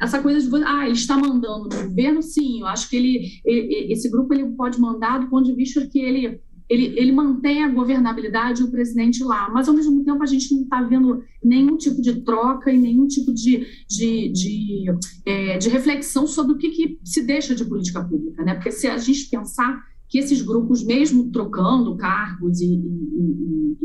essa 0.00 0.20
coisa 0.20 0.40
de, 0.40 0.64
ah, 0.64 0.84
ele 0.84 0.94
está 0.94 1.16
mandando 1.16 1.68
no 1.68 1.88
governo, 1.88 2.22
sim, 2.22 2.60
eu 2.60 2.66
acho 2.66 2.90
que 2.90 2.96
ele, 2.96 3.40
ele 3.44 3.92
esse 3.92 4.10
grupo 4.10 4.34
ele 4.34 4.50
pode 4.50 4.80
mandar 4.80 5.18
do 5.18 5.28
ponto 5.28 5.44
de 5.44 5.54
vista 5.54 5.80
que 5.92 6.00
ele, 6.00 6.40
ele, 6.68 6.98
ele 6.98 7.12
mantém 7.12 7.62
a 7.62 7.68
governabilidade 7.68 8.62
e 8.62 8.64
o 8.64 8.70
presidente 8.70 9.22
lá, 9.22 9.50
mas 9.50 9.68
ao 9.68 9.74
mesmo 9.74 10.02
tempo 10.02 10.22
a 10.22 10.26
gente 10.26 10.54
não 10.54 10.62
está 10.62 10.82
vendo 10.82 11.22
nenhum 11.44 11.76
tipo 11.76 12.00
de 12.00 12.22
troca 12.22 12.72
e 12.72 12.78
nenhum 12.78 13.06
tipo 13.06 13.32
de, 13.32 13.66
de, 13.88 14.28
de, 14.30 14.84
é, 15.26 15.58
de 15.58 15.68
reflexão 15.68 16.26
sobre 16.26 16.54
o 16.54 16.58
que, 16.58 16.70
que 16.70 16.98
se 17.04 17.22
deixa 17.22 17.54
de 17.54 17.64
política 17.64 18.02
pública, 18.02 18.42
né? 18.42 18.54
Porque 18.54 18.72
se 18.72 18.86
a 18.86 18.96
gente 18.96 19.28
pensar 19.28 19.84
que 20.12 20.18
esses 20.18 20.42
grupos, 20.42 20.84
mesmo 20.84 21.30
trocando 21.30 21.96
cargos 21.96 22.60
e, 22.60 22.66
e, 22.66 23.76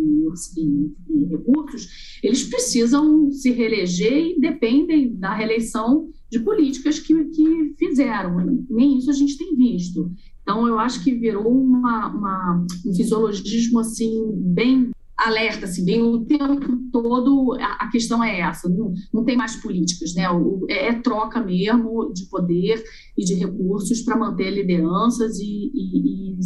e, 0.58 0.92
e, 1.10 1.26
recursos, 1.26 2.20
eles 2.22 2.44
precisam 2.44 3.32
se 3.32 3.50
reeleger 3.52 4.36
e 4.36 4.40
dependem 4.40 5.16
da 5.16 5.34
reeleição 5.34 6.10
de 6.30 6.42
políticas 6.42 7.00
que, 7.00 7.14
que 7.30 7.76
fizeram. 7.80 8.66
Nem 8.70 8.98
isso 8.98 9.10
a 9.10 9.14
gente 9.14 9.38
tem 9.38 9.56
visto. 9.56 10.12
Então, 10.48 10.66
eu 10.66 10.80
acho 10.80 11.04
que 11.04 11.13
virou 11.13 11.46
uma, 11.46 12.08
uma, 12.08 12.66
um 12.86 12.96
fisiologismo 12.96 13.82
assim 13.82 14.32
bem 14.34 14.92
alerta, 15.18 15.66
assim, 15.66 15.84
bem 15.84 16.01
o 16.01 16.24
tempo 16.24 16.74
todo 16.89 17.58
a, 17.60 17.84
a 17.84 17.89
questão 17.89 18.24
é 18.24 18.39
essa, 18.39 18.70
não, 18.70 18.94
não 19.13 19.25
tem 19.25 19.36
mais 19.36 19.58
políticas, 19.58 20.13
né? 20.13 20.30
O, 20.30 20.66
é, 20.70 20.88
é, 20.88 20.94
troca 21.01 21.44
mesmo 21.44 22.13
de 22.13 22.30
poder 22.30 22.82
e 23.18 23.25
de 23.25 23.34
recursos 23.34 24.04
para 24.04 24.16
manter 24.16 24.50
lideranças 24.51 25.38
e, 25.38 25.70
e, 25.75 26.32
e 26.32 26.38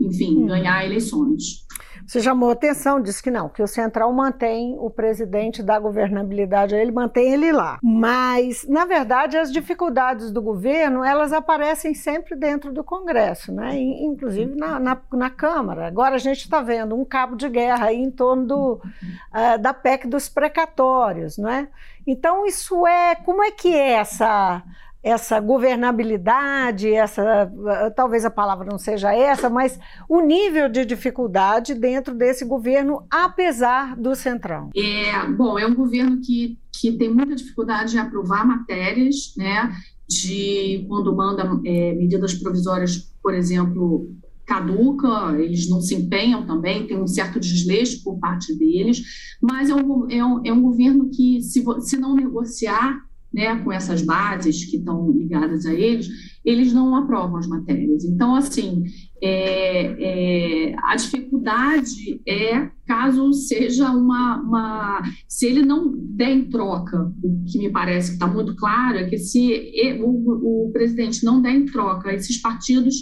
enfim, 0.00 0.38
hum. 0.38 0.46
ganhar 0.46 0.84
eleições. 0.84 1.64
Você 2.06 2.20
chamou 2.20 2.50
atenção, 2.50 3.00
disse 3.00 3.20
que 3.20 3.32
não, 3.32 3.48
que 3.48 3.60
o 3.60 3.66
Central 3.66 4.12
mantém 4.12 4.76
o 4.78 4.88
presidente 4.88 5.60
da 5.60 5.76
governabilidade, 5.76 6.74
ele 6.74 6.92
mantém 6.92 7.32
ele 7.32 7.50
lá. 7.50 7.80
Mas, 7.82 8.64
na 8.68 8.84
verdade, 8.84 9.36
as 9.36 9.52
dificuldades 9.52 10.30
do 10.30 10.40
governo, 10.40 11.02
elas 11.02 11.32
aparecem 11.32 11.94
sempre 11.94 12.36
dentro 12.36 12.72
do 12.72 12.84
Congresso, 12.84 13.52
né? 13.52 13.76
inclusive 13.76 14.54
na, 14.54 14.78
na, 14.78 14.96
na 15.12 15.30
Câmara. 15.30 15.88
Agora 15.88 16.14
a 16.14 16.18
gente 16.18 16.42
está 16.42 16.62
vendo 16.62 16.94
um 16.94 17.04
cabo 17.04 17.34
de 17.34 17.48
guerra 17.48 17.86
aí 17.86 17.96
em 17.96 18.10
torno 18.10 18.46
do, 18.46 18.72
uh, 18.74 19.58
da 19.60 19.74
PEC 19.74 20.06
dos 20.06 20.28
precatórios, 20.28 21.36
não 21.36 21.48
é? 21.48 21.68
Então, 22.06 22.46
isso 22.46 22.86
é, 22.86 23.16
como 23.16 23.42
é 23.42 23.50
que 23.50 23.74
é 23.74 23.94
essa 23.94 24.62
essa 25.06 25.38
governabilidade, 25.38 26.92
essa 26.92 27.48
talvez 27.94 28.24
a 28.24 28.30
palavra 28.30 28.66
não 28.68 28.76
seja 28.76 29.14
essa, 29.14 29.48
mas 29.48 29.78
o 30.08 30.20
nível 30.20 30.68
de 30.68 30.84
dificuldade 30.84 31.74
dentro 31.74 32.12
desse 32.12 32.44
governo, 32.44 33.06
apesar 33.08 33.96
do 33.96 34.16
centrão. 34.16 34.70
É, 34.76 35.30
bom, 35.30 35.56
é 35.56 35.64
um 35.64 35.76
governo 35.76 36.20
que, 36.20 36.58
que 36.72 36.90
tem 36.90 37.08
muita 37.08 37.36
dificuldade 37.36 37.94
em 37.94 38.00
aprovar 38.00 38.44
matérias, 38.44 39.32
né? 39.36 39.72
De 40.08 40.84
quando 40.88 41.14
manda 41.14 41.44
é, 41.64 41.94
medidas 41.94 42.34
provisórias, 42.34 42.96
por 43.22 43.32
exemplo, 43.32 44.10
caduca, 44.44 45.38
eles 45.38 45.70
não 45.70 45.80
se 45.80 45.94
empenham 45.94 46.44
também, 46.44 46.84
tem 46.84 47.00
um 47.00 47.06
certo 47.06 47.38
desleixo 47.38 48.02
por 48.02 48.18
parte 48.18 48.52
deles, 48.58 49.02
mas 49.40 49.70
é 49.70 49.74
um, 49.74 50.10
é 50.10 50.24
um, 50.24 50.40
é 50.44 50.52
um 50.52 50.62
governo 50.62 51.08
que, 51.10 51.40
se, 51.42 51.64
se 51.82 51.96
não 51.96 52.16
negociar 52.16 53.06
né, 53.36 53.54
com 53.62 53.70
essas 53.70 54.00
bases 54.00 54.64
que 54.64 54.78
estão 54.78 55.10
ligadas 55.10 55.66
a 55.66 55.74
eles, 55.74 56.08
eles 56.42 56.72
não 56.72 56.96
aprovam 56.96 57.36
as 57.36 57.46
matérias. 57.46 58.02
Então, 58.02 58.34
assim, 58.34 58.84
é, 59.22 60.70
é, 60.70 60.76
a 60.84 60.96
dificuldade 60.96 62.22
é 62.26 62.70
caso 62.86 63.30
seja 63.34 63.90
uma, 63.90 64.40
uma, 64.40 65.02
Se 65.28 65.44
ele 65.44 65.62
não 65.62 65.92
der 65.94 66.30
em 66.30 66.48
troca, 66.48 67.12
o 67.22 67.44
que 67.44 67.58
me 67.58 67.70
parece 67.70 68.08
que 68.08 68.14
está 68.14 68.26
muito 68.26 68.56
claro 68.56 68.96
é 68.96 69.04
que 69.04 69.18
se 69.18 69.70
o, 70.00 70.68
o 70.68 70.72
presidente 70.72 71.22
não 71.22 71.42
der 71.42 71.56
em 71.56 71.66
troca 71.66 72.14
esses 72.14 72.40
partidos 72.40 72.94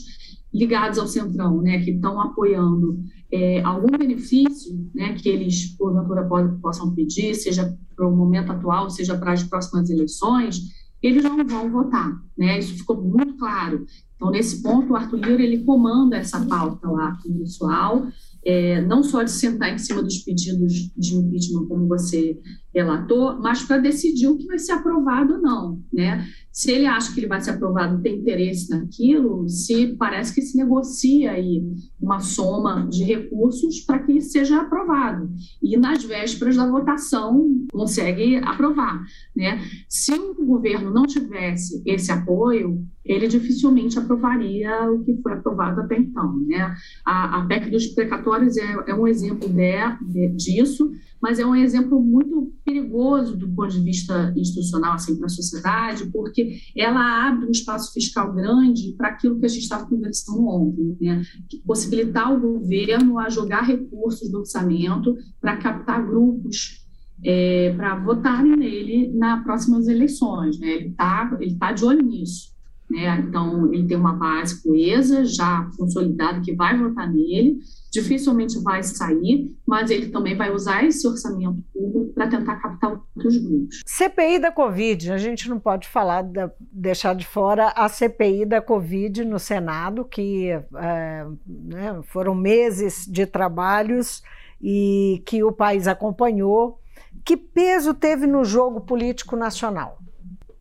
ligados 0.52 0.98
ao 0.98 1.06
Centrão, 1.06 1.62
né, 1.62 1.78
que 1.78 1.92
estão 1.92 2.20
apoiando 2.20 2.98
é, 3.34 3.60
algum 3.62 3.98
benefício 3.98 4.88
né, 4.94 5.14
que 5.14 5.28
eles, 5.28 5.76
porventura, 5.76 6.24
possam 6.62 6.94
pedir, 6.94 7.34
seja 7.34 7.76
para 7.96 8.06
o 8.06 8.16
momento 8.16 8.52
atual, 8.52 8.88
seja 8.88 9.18
para 9.18 9.32
as 9.32 9.42
próximas 9.42 9.90
eleições, 9.90 10.60
eles 11.02 11.24
não 11.24 11.44
vão 11.44 11.68
votar. 11.68 12.12
Né? 12.38 12.60
Isso 12.60 12.74
ficou 12.74 13.02
muito 13.02 13.36
claro. 13.36 13.84
Então, 14.14 14.30
nesse 14.30 14.62
ponto, 14.62 14.92
o 14.92 14.96
Arthur 14.96 15.18
Lira 15.18 15.42
ele 15.42 15.64
comanda 15.64 16.16
essa 16.16 16.40
pauta 16.46 16.88
lá 16.88 17.18
pessoal, 17.36 18.06
é, 18.46 18.80
não 18.82 19.02
só 19.02 19.24
de 19.24 19.32
sentar 19.32 19.74
em 19.74 19.78
cima 19.78 20.00
dos 20.00 20.18
pedidos 20.18 20.92
de 20.96 21.16
impeachment, 21.16 21.66
como 21.66 21.88
você 21.88 22.38
relator, 22.74 23.40
mas 23.40 23.62
para 23.62 23.78
decidir 23.78 24.26
o 24.26 24.36
que 24.36 24.46
vai 24.46 24.58
ser 24.58 24.72
aprovado 24.72 25.34
ou 25.34 25.40
não, 25.40 25.82
né? 25.92 26.26
Se 26.50 26.70
ele 26.70 26.86
acha 26.86 27.12
que 27.12 27.20
ele 27.20 27.26
vai 27.26 27.40
ser 27.40 27.50
aprovado, 27.50 28.00
tem 28.00 28.18
interesse 28.18 28.70
naquilo, 28.70 29.48
se 29.48 29.94
parece 29.96 30.34
que 30.34 30.42
se 30.42 30.56
negocia 30.56 31.32
aí 31.32 31.64
uma 32.00 32.20
soma 32.20 32.86
de 32.88 33.02
recursos 33.04 33.80
para 33.80 34.00
que 34.00 34.20
seja 34.20 34.60
aprovado 34.60 35.30
e 35.62 35.76
nas 35.76 36.04
vésperas 36.04 36.56
da 36.56 36.68
votação 36.68 37.66
consegue 37.72 38.36
aprovar, 38.36 39.04
né? 39.34 39.60
Se 39.88 40.12
o 40.12 40.44
governo 40.44 40.92
não 40.92 41.04
tivesse 41.04 41.82
esse 41.86 42.10
apoio, 42.10 42.84
ele 43.04 43.28
dificilmente 43.28 43.98
aprovaria 43.98 44.90
o 44.90 45.04
que 45.04 45.20
foi 45.22 45.32
aprovado 45.32 45.80
até 45.80 45.96
então, 45.96 46.38
né? 46.46 46.74
A, 47.04 47.40
a 47.40 47.46
PEC 47.46 47.70
dos 47.70 47.86
precatórios 47.88 48.56
é, 48.56 48.84
é 48.88 48.94
um 48.94 49.06
exemplo 49.06 49.48
de, 49.48 49.74
de, 50.02 50.28
disso 50.36 50.90
mas 51.24 51.38
é 51.38 51.46
um 51.46 51.56
exemplo 51.56 52.02
muito 52.02 52.52
perigoso 52.64 53.36
do 53.36 53.48
ponto 53.48 53.72
de 53.72 53.80
vista 53.80 54.32
institucional 54.36 54.94
assim, 54.94 55.16
para 55.16 55.26
a 55.26 55.30
sociedade, 55.30 56.06
porque 56.10 56.58
ela 56.76 57.28
abre 57.28 57.46
um 57.46 57.50
espaço 57.50 57.92
fiscal 57.92 58.32
grande 58.32 58.94
para 58.96 59.08
aquilo 59.08 59.38
que 59.38 59.46
a 59.46 59.48
gente 59.48 59.62
estava 59.62 59.86
conversando 59.86 60.46
ontem, 60.46 60.96
né? 61.00 61.22
possibilitar 61.66 62.32
o 62.32 62.40
governo 62.40 63.18
a 63.18 63.28
jogar 63.28 63.62
recursos 63.62 64.30
do 64.30 64.38
orçamento 64.38 65.16
para 65.40 65.56
captar 65.58 66.06
grupos 66.06 66.84
é, 67.22 67.72
para 67.76 67.96
votarem 67.96 68.56
nele 68.56 69.12
nas 69.16 69.42
próximas 69.42 69.86
eleições. 69.86 70.58
Né? 70.58 70.68
Ele 70.68 70.88
está 70.88 71.36
ele 71.40 71.56
tá 71.56 71.72
de 71.72 71.84
olho 71.84 72.02
nisso. 72.02 72.54
Né? 72.90 73.18
Então, 73.20 73.72
ele 73.72 73.86
tem 73.86 73.96
uma 73.96 74.14
base 74.14 74.62
coesa, 74.62 75.24
já 75.24 75.68
consolidada, 75.76 76.40
que 76.40 76.54
vai 76.54 76.78
votar 76.78 77.12
nele, 77.12 77.58
dificilmente 77.94 78.58
vai 78.58 78.82
sair, 78.82 79.54
mas 79.64 79.88
ele 79.88 80.08
também 80.08 80.36
vai 80.36 80.52
usar 80.52 80.84
esse 80.84 81.06
orçamento 81.06 81.62
público 81.72 82.12
para 82.12 82.26
tentar 82.26 82.56
captar 82.56 82.90
outros 82.90 83.36
grupos. 83.36 83.82
CPI 83.86 84.40
da 84.40 84.50
Covid, 84.50 85.12
a 85.12 85.16
gente 85.16 85.48
não 85.48 85.60
pode 85.60 85.86
falar, 85.86 86.22
da, 86.22 86.50
deixar 86.58 87.14
de 87.14 87.24
fora 87.24 87.68
a 87.68 87.88
CPI 87.88 88.46
da 88.46 88.60
Covid 88.60 89.24
no 89.24 89.38
Senado, 89.38 90.04
que 90.04 90.48
é, 90.48 91.26
né, 91.46 92.00
foram 92.06 92.34
meses 92.34 93.06
de 93.06 93.26
trabalhos 93.26 94.22
e 94.60 95.22
que 95.24 95.44
o 95.44 95.52
país 95.52 95.86
acompanhou. 95.86 96.80
Que 97.24 97.36
peso 97.36 97.94
teve 97.94 98.26
no 98.26 98.44
jogo 98.44 98.80
político 98.80 99.36
nacional? 99.36 99.98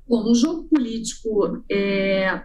Bom, 0.07 0.23
no 0.23 0.35
jogo 0.35 0.63
político, 0.65 1.63
é, 1.71 2.43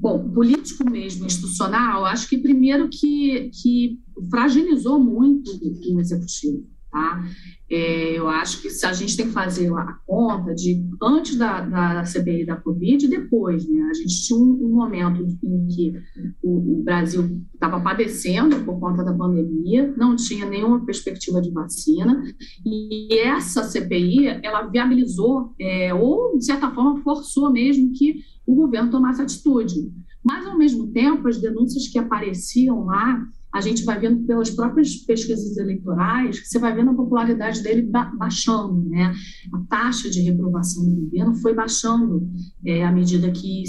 bom, 0.00 0.30
político 0.30 0.88
mesmo, 0.88 1.26
institucional, 1.26 2.04
acho 2.04 2.28
que 2.28 2.38
primeiro 2.38 2.88
que, 2.88 3.50
que 3.50 3.98
fragilizou 4.30 4.98
muito 4.98 5.50
o 5.94 6.00
executivo. 6.00 6.64
Tá? 6.90 7.22
É, 7.70 8.18
eu 8.18 8.28
acho 8.28 8.62
que 8.62 8.68
a 8.84 8.92
gente 8.94 9.14
tem 9.14 9.26
que 9.26 9.32
fazer 9.32 9.70
a 9.74 9.98
conta 10.06 10.54
de 10.54 10.82
antes 11.02 11.36
da, 11.36 11.60
da 11.60 12.04
CPI 12.04 12.46
da 12.46 12.56
Covid 12.56 13.04
e 13.04 13.10
depois. 13.10 13.68
Né? 13.68 13.82
A 13.90 13.94
gente 13.94 14.26
tinha 14.26 14.38
um, 14.38 14.58
um 14.62 14.68
momento 14.76 15.22
em 15.22 15.66
que 15.66 15.94
o, 16.42 16.80
o 16.80 16.82
Brasil 16.82 17.42
estava 17.52 17.78
padecendo 17.78 18.64
por 18.64 18.80
conta 18.80 19.04
da 19.04 19.12
pandemia, 19.12 19.92
não 19.98 20.16
tinha 20.16 20.46
nenhuma 20.46 20.84
perspectiva 20.86 21.42
de 21.42 21.50
vacina, 21.50 22.22
e 22.64 23.18
essa 23.18 23.62
CPI 23.64 24.40
ela 24.42 24.62
viabilizou, 24.62 25.52
é, 25.60 25.92
ou 25.92 26.38
de 26.38 26.44
certa 26.46 26.70
forma 26.70 27.02
forçou 27.02 27.52
mesmo 27.52 27.92
que 27.92 28.20
o 28.46 28.54
governo 28.54 28.90
tomasse 28.90 29.20
atitude. 29.20 29.92
Mas, 30.24 30.46
ao 30.46 30.58
mesmo 30.58 30.86
tempo, 30.88 31.28
as 31.28 31.38
denúncias 31.38 31.86
que 31.88 31.98
apareciam 31.98 32.84
lá 32.84 33.22
a 33.52 33.60
gente 33.60 33.84
vai 33.84 33.98
vendo 33.98 34.26
pelas 34.26 34.50
próprias 34.50 34.94
pesquisas 34.96 35.56
eleitorais 35.56 36.46
você 36.46 36.58
vai 36.58 36.74
vendo 36.74 36.90
a 36.90 36.94
popularidade 36.94 37.62
dele 37.62 37.90
baixando, 38.16 38.88
né? 38.88 39.14
A 39.52 39.58
taxa 39.68 40.10
de 40.10 40.20
reprovação 40.22 40.84
do 40.84 41.02
governo 41.02 41.34
foi 41.36 41.54
baixando 41.54 42.28
é, 42.64 42.84
à 42.84 42.92
medida 42.92 43.30
que 43.30 43.64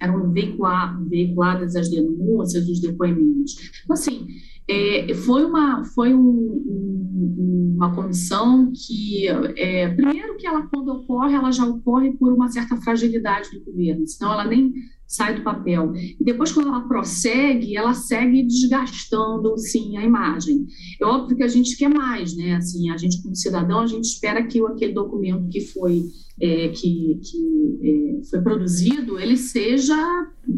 eram 0.00 0.32
veiculadas 0.32 1.76
as 1.76 1.90
denúncias, 1.90 2.68
os 2.68 2.80
depoimentos. 2.80 3.54
Então, 3.84 3.94
assim, 3.94 4.26
é, 4.72 5.14
foi 5.14 5.44
uma 5.44 5.84
foi 5.84 6.14
um, 6.14 6.20
um, 6.20 7.74
uma 7.76 7.94
comissão 7.94 8.72
que 8.74 9.28
é, 9.28 9.88
primeiro 9.88 10.36
que 10.36 10.46
ela 10.46 10.66
quando 10.66 10.88
ocorre 10.88 11.34
ela 11.34 11.50
já 11.50 11.64
ocorre 11.64 12.12
por 12.12 12.32
uma 12.32 12.48
certa 12.48 12.76
fragilidade 12.76 13.50
do 13.50 13.64
governo 13.64 14.06
senão 14.06 14.32
ela 14.32 14.44
nem 14.44 14.72
sai 15.12 15.34
do 15.34 15.42
papel. 15.42 15.92
E 15.94 16.24
depois, 16.24 16.50
quando 16.52 16.68
ela 16.68 16.88
prossegue, 16.88 17.76
ela 17.76 17.92
segue 17.92 18.42
desgastando, 18.42 19.58
sim, 19.58 19.98
a 19.98 20.04
imagem. 20.04 20.66
É 21.00 21.04
óbvio 21.04 21.36
que 21.36 21.42
a 21.42 21.48
gente 21.48 21.76
quer 21.76 21.90
mais, 21.90 22.34
né? 22.34 22.54
Assim, 22.54 22.90
a 22.90 22.96
gente, 22.96 23.22
como 23.22 23.36
cidadão, 23.36 23.80
a 23.80 23.86
gente 23.86 24.04
espera 24.04 24.46
que 24.46 24.64
aquele 24.64 24.94
documento 24.94 25.50
que 25.50 25.60
foi, 25.60 26.04
é, 26.42 26.68
que, 26.70 27.20
que 27.22 28.18
é, 28.20 28.24
foi 28.24 28.42
produzido, 28.42 29.16
ele 29.16 29.36
seja 29.36 29.96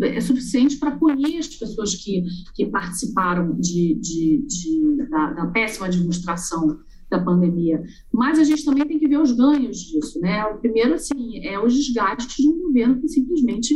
é, 0.00 0.18
suficiente 0.18 0.78
para 0.78 0.96
punir 0.96 1.36
as 1.38 1.46
pessoas 1.46 1.94
que, 1.94 2.24
que 2.54 2.64
participaram 2.64 3.54
de, 3.60 3.94
de, 3.96 4.44
de 4.46 5.06
da, 5.10 5.32
da 5.34 5.46
péssima 5.48 5.86
administração 5.86 6.78
da 7.10 7.22
pandemia. 7.22 7.84
Mas 8.10 8.38
a 8.38 8.44
gente 8.44 8.64
também 8.64 8.86
tem 8.86 8.98
que 8.98 9.06
ver 9.06 9.20
os 9.20 9.32
ganhos 9.32 9.78
disso, 9.78 10.18
né? 10.20 10.42
O 10.46 10.58
primeiro, 10.58 10.94
assim, 10.94 11.44
é 11.44 11.60
os 11.60 11.74
desgastes 11.74 12.34
de 12.34 12.48
um 12.48 12.62
governo 12.62 12.98
que 12.98 13.08
simplesmente 13.08 13.74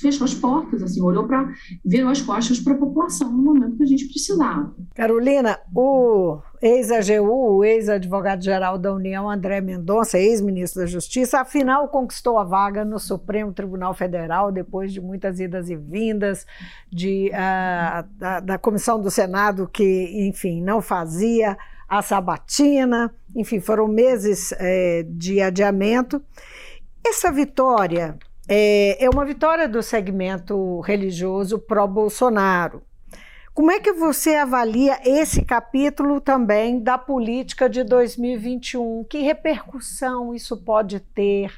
fechou 0.00 0.24
as 0.24 0.34
portas, 0.34 0.82
assim, 0.82 1.00
olhou 1.00 1.26
para 1.26 1.52
virou 1.84 2.10
as 2.10 2.20
costas 2.20 2.58
para 2.58 2.74
a 2.74 2.76
população 2.76 3.30
no 3.32 3.42
momento 3.42 3.76
que 3.76 3.82
a 3.82 3.86
gente 3.86 4.06
precisava. 4.06 4.74
Carolina, 4.94 5.58
o 5.74 6.38
ex-AGU, 6.60 7.56
o 7.56 7.64
ex-advogado-geral 7.64 8.78
da 8.78 8.92
União, 8.92 9.30
André 9.30 9.60
Mendonça, 9.60 10.18
ex-ministro 10.18 10.82
da 10.82 10.86
Justiça, 10.86 11.40
afinal 11.40 11.88
conquistou 11.88 12.38
a 12.38 12.44
vaga 12.44 12.84
no 12.84 12.98
Supremo 12.98 13.52
Tribunal 13.52 13.94
Federal 13.94 14.52
depois 14.52 14.92
de 14.92 15.00
muitas 15.00 15.40
idas 15.40 15.70
e 15.70 15.76
vindas 15.76 16.46
de, 16.90 17.30
uh, 17.32 18.06
da, 18.18 18.40
da 18.40 18.58
comissão 18.58 19.00
do 19.00 19.10
Senado 19.10 19.68
que, 19.72 20.28
enfim, 20.28 20.62
não 20.62 20.80
fazia 20.80 21.56
a 21.88 22.02
sabatina, 22.02 23.14
enfim, 23.34 23.60
foram 23.60 23.86
meses 23.86 24.52
é, 24.58 25.04
de 25.08 25.40
adiamento. 25.40 26.22
Essa 27.04 27.30
vitória 27.30 28.18
é, 28.48 29.04
é 29.04 29.10
uma 29.10 29.24
vitória 29.24 29.68
do 29.68 29.82
segmento 29.82 30.80
religioso 30.80 31.58
pró-Bolsonaro. 31.58 32.82
Como 33.52 33.70
é 33.70 33.80
que 33.80 33.92
você 33.92 34.34
avalia 34.34 34.98
esse 35.02 35.42
capítulo 35.42 36.20
também 36.20 36.78
da 36.78 36.98
política 36.98 37.70
de 37.70 37.82
2021? 37.82 39.04
Que 39.08 39.22
repercussão 39.22 40.34
isso 40.34 40.58
pode 40.58 41.00
ter 41.00 41.50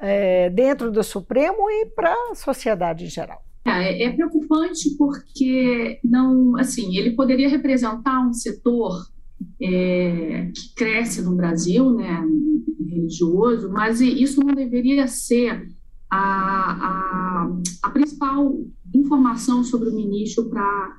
é, 0.00 0.50
dentro 0.50 0.90
do 0.90 1.02
Supremo 1.04 1.70
e 1.70 1.86
para 1.86 2.12
a 2.12 2.34
sociedade 2.34 3.04
em 3.04 3.08
geral? 3.08 3.40
É, 3.64 4.04
é 4.04 4.10
preocupante 4.10 4.96
porque 4.98 6.00
não, 6.02 6.56
assim, 6.56 6.96
ele 6.96 7.12
poderia 7.12 7.48
representar 7.48 8.20
um 8.20 8.32
setor 8.32 9.06
é, 9.62 10.50
que 10.52 10.74
cresce 10.74 11.22
no 11.22 11.36
Brasil, 11.36 11.94
né, 11.94 12.20
religioso, 12.84 13.70
mas 13.70 14.00
isso 14.00 14.40
não 14.40 14.54
deveria 14.54 15.06
ser 15.06 15.68
a, 16.10 16.72
a, 16.86 17.50
a 17.82 17.90
principal 17.90 18.58
informação 18.94 19.62
sobre 19.62 19.90
o 19.90 19.94
ministro 19.94 20.44
para 20.46 20.98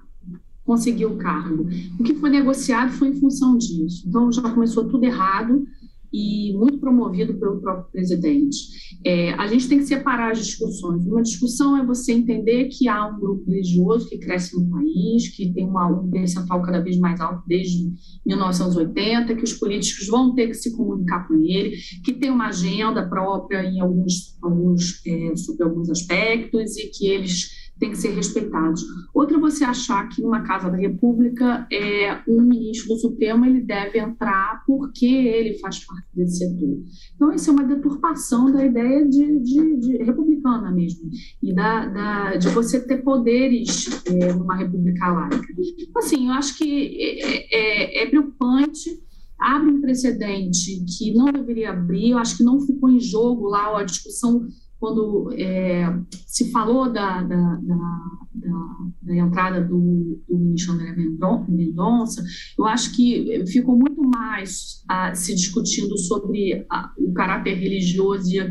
conseguir 0.63 1.07
o 1.07 1.17
cargo. 1.17 1.67
O 1.99 2.03
que 2.03 2.13
foi 2.13 2.29
negociado 2.29 2.91
foi 2.91 3.09
em 3.09 3.19
função 3.19 3.57
disso. 3.57 4.07
Então 4.07 4.31
já 4.31 4.41
começou 4.41 4.87
tudo 4.87 5.03
errado 5.03 5.65
e 6.11 6.53
muito 6.57 6.79
promovido 6.79 7.33
pelo 7.35 7.61
próprio 7.61 7.91
presidente. 7.91 8.57
É, 9.05 9.33
a 9.33 9.47
gente 9.47 9.67
tem 9.67 9.77
que 9.77 9.85
separar 9.85 10.31
as 10.31 10.43
discussões. 10.43 11.05
Uma 11.05 11.21
discussão 11.21 11.77
é 11.77 11.85
você 11.85 12.13
entender 12.13 12.65
que 12.65 12.87
há 12.87 13.07
um 13.07 13.19
grupo 13.19 13.49
religioso 13.49 14.09
que 14.09 14.17
cresce 14.17 14.59
no 14.59 14.69
país, 14.69 15.29
que 15.29 15.53
tem 15.53 15.67
uma, 15.67 15.87
um 15.87 16.09
percentual 16.09 16.61
cada 16.61 16.81
vez 16.81 16.97
mais 16.97 17.19
alto 17.19 17.43
desde 17.47 17.91
1980, 18.25 19.35
que 19.35 19.43
os 19.43 19.53
políticos 19.53 20.07
vão 20.07 20.33
ter 20.33 20.47
que 20.47 20.55
se 20.55 20.75
comunicar 20.75 21.27
com 21.27 21.35
ele, 21.35 21.77
que 22.03 22.13
tem 22.13 22.31
uma 22.31 22.47
agenda 22.47 23.07
própria 23.07 23.63
em 23.63 23.79
alguns, 23.79 24.37
alguns 24.41 25.05
é, 25.05 25.35
sobre 25.35 25.63
alguns 25.63 25.89
aspectos 25.89 26.77
e 26.77 26.87
que 26.87 27.07
eles 27.07 27.58
têm 27.79 27.91
que 27.91 27.97
ser 27.97 28.09
respeitados. 28.09 28.83
Outra 29.13 29.39
você 29.39 29.63
achar 29.63 30.07
que 30.09 30.21
numa 30.21 30.41
Casa 30.41 30.69
da 30.69 30.77
República 30.77 31.65
é, 31.71 32.21
um 32.27 32.41
ministro 32.41 32.89
do 32.89 32.99
Supremo 32.99 33.45
ele 33.45 33.61
deve 33.61 33.99
entrar 33.99 34.63
porque 34.67 35.05
ele 35.05 35.57
faz 35.59 35.85
parte 35.85 36.07
desse 36.13 36.39
setor. 36.39 36.77
Então, 37.15 37.33
isso 37.33 37.49
é 37.49 37.53
uma 37.53 37.63
deturpação 37.63 38.51
da 38.51 38.65
ideia 38.65 39.07
de, 39.07 39.39
de, 39.39 39.77
de 39.77 39.97
republicana 40.03 40.71
mesmo, 40.71 41.09
e 41.41 41.53
da, 41.53 41.85
da, 41.87 42.35
de 42.35 42.49
você 42.49 42.79
ter 42.79 42.97
poderes 42.97 44.03
é, 44.05 44.33
numa 44.33 44.55
república 44.55 45.11
laica. 45.11 45.47
Assim, 45.95 46.27
eu 46.27 46.33
acho 46.33 46.57
que 46.57 46.97
é, 46.99 48.01
é, 48.01 48.03
é 48.03 48.09
preocupante, 48.09 48.89
abre 49.39 49.71
um 49.71 49.81
precedente 49.81 50.83
que 50.85 51.13
não 51.13 51.31
deveria 51.31 51.71
abrir, 51.71 52.11
eu 52.11 52.17
acho 52.17 52.37
que 52.37 52.43
não 52.43 52.59
ficou 52.59 52.89
em 52.89 52.99
jogo 52.99 53.47
lá 53.47 53.79
a 53.79 53.83
discussão 53.83 54.47
quando 54.79 55.29
é, 55.33 55.93
se 56.25 56.51
falou 56.51 56.91
da, 56.91 57.21
da, 57.21 57.55
da, 57.61 58.01
da, 59.01 59.15
entrada 59.15 59.61
do, 59.61 60.21
do 60.27 60.37
ministro 60.37 60.73
André 60.73 60.95
Mendonça, 61.49 62.23
eu 62.57 62.65
acho 62.65 62.95
que 62.95 63.43
ficou 63.47 63.77
muito 63.77 64.01
mais 64.01 64.81
a, 64.87 65.13
se 65.13 65.35
discutindo 65.35 65.97
sobre 65.97 66.65
a, 66.71 66.93
o 66.97 67.11
caráter 67.11 67.55
religioso 67.55 68.31
e 68.31 68.39
a, 68.39 68.45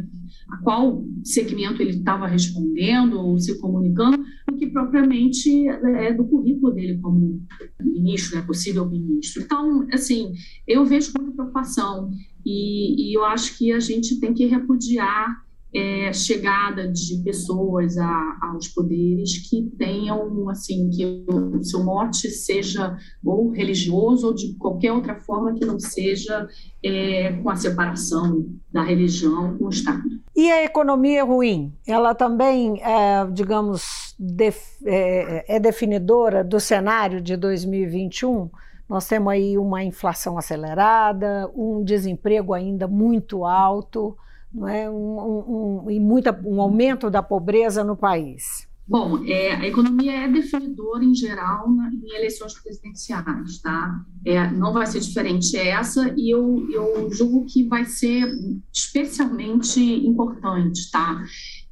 a 0.51 0.57
qual 0.63 1.03
segmento 1.25 1.81
ele 1.81 1.93
estava 1.93 2.27
respondendo 2.27 3.19
ou 3.19 3.39
se 3.39 3.59
comunicando, 3.59 4.23
do 4.47 4.57
que 4.57 4.67
propriamente 4.67 5.67
é, 5.69 6.13
do 6.13 6.27
currículo 6.27 6.75
dele 6.75 6.99
como 6.99 7.41
ministro, 7.81 8.37
né, 8.37 8.43
possível 8.43 8.87
ministro. 8.89 9.43
Então, 9.43 9.87
assim, 9.93 10.33
eu 10.67 10.85
vejo 10.85 11.11
com 11.13 11.33
preocupação 11.33 12.11
e, 12.45 13.11
e 13.11 13.17
eu 13.17 13.25
acho 13.25 13.57
que 13.57 13.73
a 13.73 13.81
gente 13.81 14.21
tem 14.21 14.35
que 14.35 14.45
repudiar 14.45 15.48
é, 15.75 16.13
chegada 16.13 16.89
de 16.89 17.23
pessoas 17.23 17.99
a, 17.99 18.39
aos 18.43 18.69
poderes 18.69 19.49
que 19.49 19.71
tenham, 19.79 20.49
assim, 20.49 20.89
que 20.89 21.25
o 21.29 21.63
seu 21.63 21.85
mote 21.85 22.31
seja 22.31 22.97
ou 23.25 23.51
religioso 23.51 24.29
ou 24.29 24.35
de 24.35 24.55
qualquer 24.55 24.93
outra 24.93 25.17
forma 25.17 25.55
que 25.55 25.65
não 25.65 25.79
seja 25.79 26.49
é, 26.83 27.33
com 27.33 27.51
a 27.51 27.57
separação 27.57 28.47
da 28.73 28.83
religião 28.83 29.59
com 29.59 29.67
o 29.67 29.69
Estado. 29.69 30.03
E 30.35 30.51
a 30.51 30.65
economia 30.65 31.25
ruim? 31.25 31.73
Ela 31.87 32.15
também, 32.15 32.81
é, 32.83 33.27
digamos, 33.31 34.15
def, 34.19 34.59
é, 34.87 35.57
é 35.57 35.61
definidora 35.61 36.43
do 36.43 36.59
cenário 36.59 37.21
de 37.21 37.37
2021? 37.37 38.49
Nós 38.89 39.07
temos 39.07 39.33
aí 39.33 39.59
uma 39.59 39.85
inflação 39.85 40.39
acelerada, 40.39 41.51
um 41.55 41.85
desemprego 41.85 42.55
ainda 42.55 42.89
muito 42.89 43.45
alto 43.45 44.17
não 44.53 44.69
é? 44.69 44.89
um, 44.89 44.95
um, 44.95 45.85
um, 45.85 45.91
e 45.91 46.01
muita, 46.01 46.39
um 46.45 46.61
aumento 46.61 47.11
da 47.11 47.23
pobreza 47.23 47.85
no 47.85 47.97
país? 47.97 48.69
Bom, 48.89 49.23
é, 49.27 49.53
a 49.53 49.69
economia 49.69 50.25
é 50.25 50.29
definidora 50.29 51.05
em 51.05 51.15
geral 51.15 51.71
na, 51.71 51.91
em 51.93 52.17
eleições 52.17 52.55
presidenciais, 52.55 53.59
tá? 53.61 54.03
É, 54.25 54.51
não 54.51 54.73
vai 54.73 54.87
ser 54.87 55.01
diferente 55.01 55.55
essa 55.59 56.15
e 56.17 56.33
eu, 56.33 56.67
eu 56.71 57.13
julgo 57.13 57.45
que 57.45 57.69
vai 57.69 57.85
ser 57.85 58.27
especialmente 58.73 59.79
importante, 59.79 60.91
tá? 60.91 61.23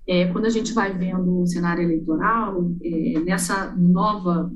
É, 0.07 0.27
quando 0.27 0.45
a 0.45 0.51
gente 0.51 0.75
vai 0.75 0.93
vendo 0.93 1.41
o 1.41 1.47
cenário 1.47 1.85
eleitoral, 1.85 2.71
é, 2.85 3.21
nessa 3.21 3.75
nova, 3.75 4.53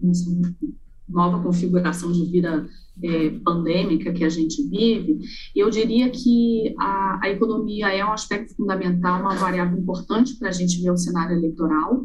nova 1.09 1.43
configuração 1.43 2.13
de 2.13 2.31
vida 2.31 2.69
é, 3.03 3.31
pandêmica 3.45 4.13
que 4.13 4.25
a 4.25 4.29
gente 4.29 4.63
vive, 4.69 5.19
eu 5.55 5.71
diria 5.71 6.11
que 6.11 6.75
a, 6.79 7.21
a, 7.23 7.31
economia 7.31 7.89
é 7.89 8.05
um 8.05 8.13
aspecto 8.13 8.55
fundamental, 8.57 9.21
uma 9.21 9.35
variável 9.35 9.79
importante 9.79 10.37
para 10.39 10.49
a 10.49 10.53
gente 10.53 10.81
ver 10.83 10.91
o 10.91 10.97
cenário 10.97 11.37
eleitoral, 11.37 12.05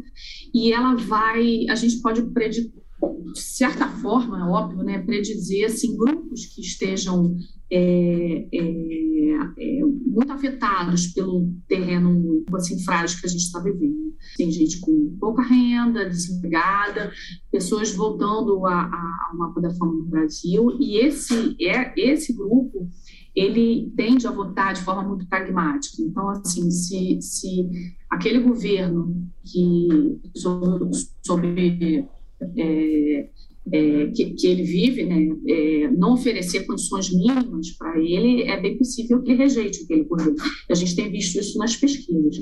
e 0.54 0.72
ela 0.72 0.94
vai, 0.94 1.66
a 1.68 1.74
gente 1.74 2.00
pode 2.00 2.22
predicar 2.32 2.85
de 3.32 3.40
certa 3.40 3.88
forma, 3.88 4.40
é 4.40 4.44
óbvio, 4.44 4.82
né, 4.82 4.98
predizer 4.98 5.66
assim, 5.66 5.96
grupos 5.96 6.46
que 6.46 6.60
estejam 6.60 7.36
é, 7.70 8.48
é, 8.52 8.60
é, 9.58 9.80
muito 9.84 10.32
afetados 10.32 11.08
pelo 11.08 11.52
terreno 11.68 12.44
assim, 12.54 12.82
frágil 12.84 13.20
que 13.20 13.26
a 13.26 13.28
gente 13.28 13.42
está 13.42 13.60
vivendo. 13.60 14.14
Tem 14.36 14.50
gente 14.50 14.80
com 14.80 15.16
pouca 15.20 15.42
renda, 15.42 16.08
desempregada, 16.08 17.12
pessoas 17.50 17.92
voltando 17.92 18.66
ao 18.66 19.36
mapa 19.36 19.60
da 19.60 19.70
fome 19.74 19.98
no 19.98 20.06
Brasil, 20.06 20.76
e 20.80 20.98
esse, 20.98 21.56
é, 21.60 21.92
esse 21.96 22.32
grupo 22.32 22.88
ele 23.34 23.92
tende 23.94 24.26
a 24.26 24.30
votar 24.30 24.72
de 24.72 24.80
forma 24.80 25.02
muito 25.02 25.28
pragmática. 25.28 26.00
Então, 26.00 26.30
assim, 26.30 26.70
se, 26.70 27.20
se 27.20 27.68
aquele 28.08 28.38
governo 28.38 29.28
que 29.44 30.18
sobre 31.22 32.08
é, 32.56 33.28
é, 33.72 34.06
que, 34.08 34.34
que, 34.34 34.46
ele 34.46 34.62
vive, 34.62 35.04
né, 35.04 35.28
é, 35.48 35.90
não 35.90 36.14
oferecer 36.14 36.66
condições 36.66 37.10
mínimas 37.12 37.70
para 37.72 37.98
ele, 37.98 38.42
é 38.42 38.60
bem 38.60 38.76
possível 38.78 39.22
que 39.22 39.32
ele 39.32 39.42
rejeite 39.42 39.82
aquele 39.82 40.04
governo. 40.04 40.36
A 40.70 40.74
gente 40.74 40.94
tem 40.94 41.10
visto 41.10 41.38
isso 41.38 41.58
nas 41.58 41.76
pesquisas. 41.76 42.36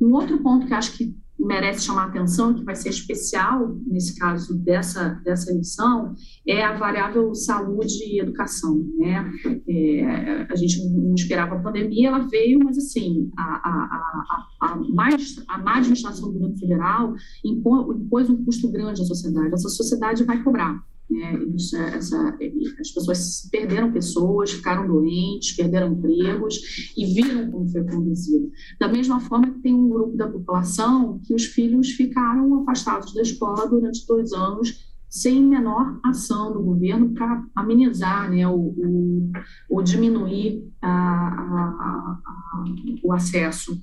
Um 0.00 0.14
outro 0.14 0.42
ponto 0.42 0.66
que 0.66 0.72
acho 0.72 0.96
que 0.96 1.14
merece 1.40 1.86
chamar 1.86 2.08
atenção, 2.08 2.54
que 2.54 2.64
vai 2.64 2.74
ser 2.74 2.90
especial 2.90 3.74
nesse 3.86 4.18
caso 4.18 4.56
dessa, 4.58 5.20
dessa 5.24 5.50
eleição, 5.50 6.14
é 6.46 6.62
a 6.62 6.76
variável 6.76 7.34
saúde 7.34 8.04
e 8.04 8.20
educação. 8.20 8.84
Né? 8.98 9.32
É, 9.68 10.46
a 10.50 10.54
gente 10.54 10.86
não 10.90 11.14
esperava 11.14 11.56
a 11.56 11.60
pandemia, 11.60 12.08
ela 12.08 12.28
veio, 12.28 12.60
mas 12.62 12.76
assim, 12.76 13.30
a, 13.36 13.42
a, 13.42 14.46
a, 14.60 14.68
a, 14.68 14.76
mais, 14.90 15.42
a 15.48 15.58
má 15.58 15.78
administração 15.78 16.28
do 16.28 16.34
governo 16.34 16.58
federal 16.58 17.14
impôs 17.44 18.28
um 18.28 18.44
custo 18.44 18.70
grande 18.70 19.00
à 19.00 19.04
sociedade. 19.04 19.54
Essa 19.54 19.68
sociedade 19.68 20.24
vai 20.24 20.42
cobrar. 20.42 20.78
Né? 21.10 21.38
É, 21.74 21.96
essa, 21.96 22.38
as 22.80 22.90
pessoas 22.90 23.48
perderam 23.50 23.92
pessoas, 23.92 24.52
ficaram 24.52 24.86
doentes, 24.86 25.56
perderam 25.56 25.92
empregos 25.92 26.92
e 26.96 27.04
viram 27.06 27.50
como 27.50 27.68
foi 27.68 27.84
conduzido. 27.84 28.50
Da 28.78 28.88
mesma 28.88 29.20
forma 29.20 29.50
que 29.50 29.60
tem 29.60 29.74
um 29.74 29.88
grupo 29.88 30.16
da 30.16 30.28
população 30.28 31.20
que 31.24 31.34
os 31.34 31.46
filhos 31.46 31.90
ficaram 31.90 32.62
afastados 32.62 33.12
da 33.12 33.22
escola 33.22 33.68
durante 33.68 34.06
dois 34.06 34.32
anos 34.32 34.89
sem 35.10 35.42
menor 35.42 35.98
ação 36.04 36.52
do 36.52 36.62
governo 36.62 37.12
para 37.12 37.44
amenizar 37.56 38.30
né, 38.30 38.46
o, 38.46 38.54
o, 38.54 39.32
ou 39.68 39.82
diminuir 39.82 40.64
a, 40.80 40.88
a, 40.88 42.20
a, 42.20 42.64
o 43.02 43.12
acesso 43.12 43.76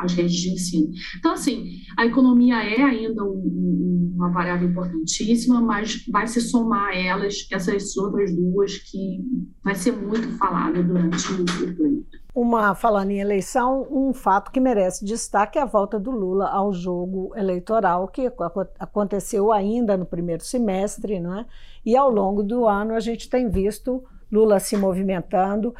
às 0.00 0.12
redes 0.12 0.34
de 0.34 0.50
ensino. 0.50 0.90
Então, 1.18 1.32
assim, 1.32 1.78
a 1.96 2.04
economia 2.04 2.56
é 2.56 2.82
ainda 2.82 3.24
um, 3.24 4.12
uma 4.16 4.30
variável 4.30 4.68
importantíssima, 4.68 5.60
mas 5.60 6.04
vai 6.10 6.26
se 6.26 6.40
somar 6.40 6.88
a 6.88 6.96
elas 6.96 7.46
essas 7.50 7.96
outras 7.96 8.34
duas 8.34 8.76
que 8.78 9.20
vai 9.62 9.76
ser 9.76 9.92
muito 9.92 10.28
falada 10.36 10.82
durante 10.82 11.32
o 11.32 11.44
pleito. 11.44 12.11
Uma, 12.34 12.74
falando 12.74 13.10
em 13.10 13.20
eleição, 13.20 13.86
um 13.90 14.14
fato 14.14 14.50
que 14.50 14.58
merece 14.58 15.04
destaque 15.04 15.58
é 15.58 15.62
a 15.62 15.66
volta 15.66 16.00
do 16.00 16.10
Lula 16.10 16.48
ao 16.48 16.72
jogo 16.72 17.32
eleitoral, 17.36 18.08
que 18.08 18.32
aconteceu 18.78 19.52
ainda 19.52 19.98
no 19.98 20.06
primeiro 20.06 20.42
semestre, 20.42 21.20
não 21.20 21.40
é? 21.40 21.46
e 21.84 21.94
ao 21.94 22.08
longo 22.08 22.42
do 22.42 22.66
ano 22.66 22.94
a 22.94 23.00
gente 23.00 23.28
tem 23.28 23.50
visto 23.50 24.02
Lula 24.30 24.58
se 24.60 24.76
movimentando. 24.78 25.74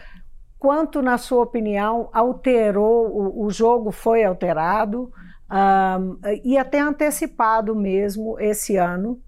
Quanto, 0.59 1.01
na 1.01 1.17
sua 1.17 1.43
opinião, 1.43 2.11
alterou, 2.12 3.09
o, 3.09 3.47
o 3.47 3.51
jogo 3.51 3.91
foi 3.91 4.23
alterado 4.23 5.11
um, 5.51 6.19
e 6.45 6.57
até 6.57 6.81
antecipado 6.81 7.75
mesmo 7.75 8.38
esse 8.38 8.77
ano, 8.77 9.21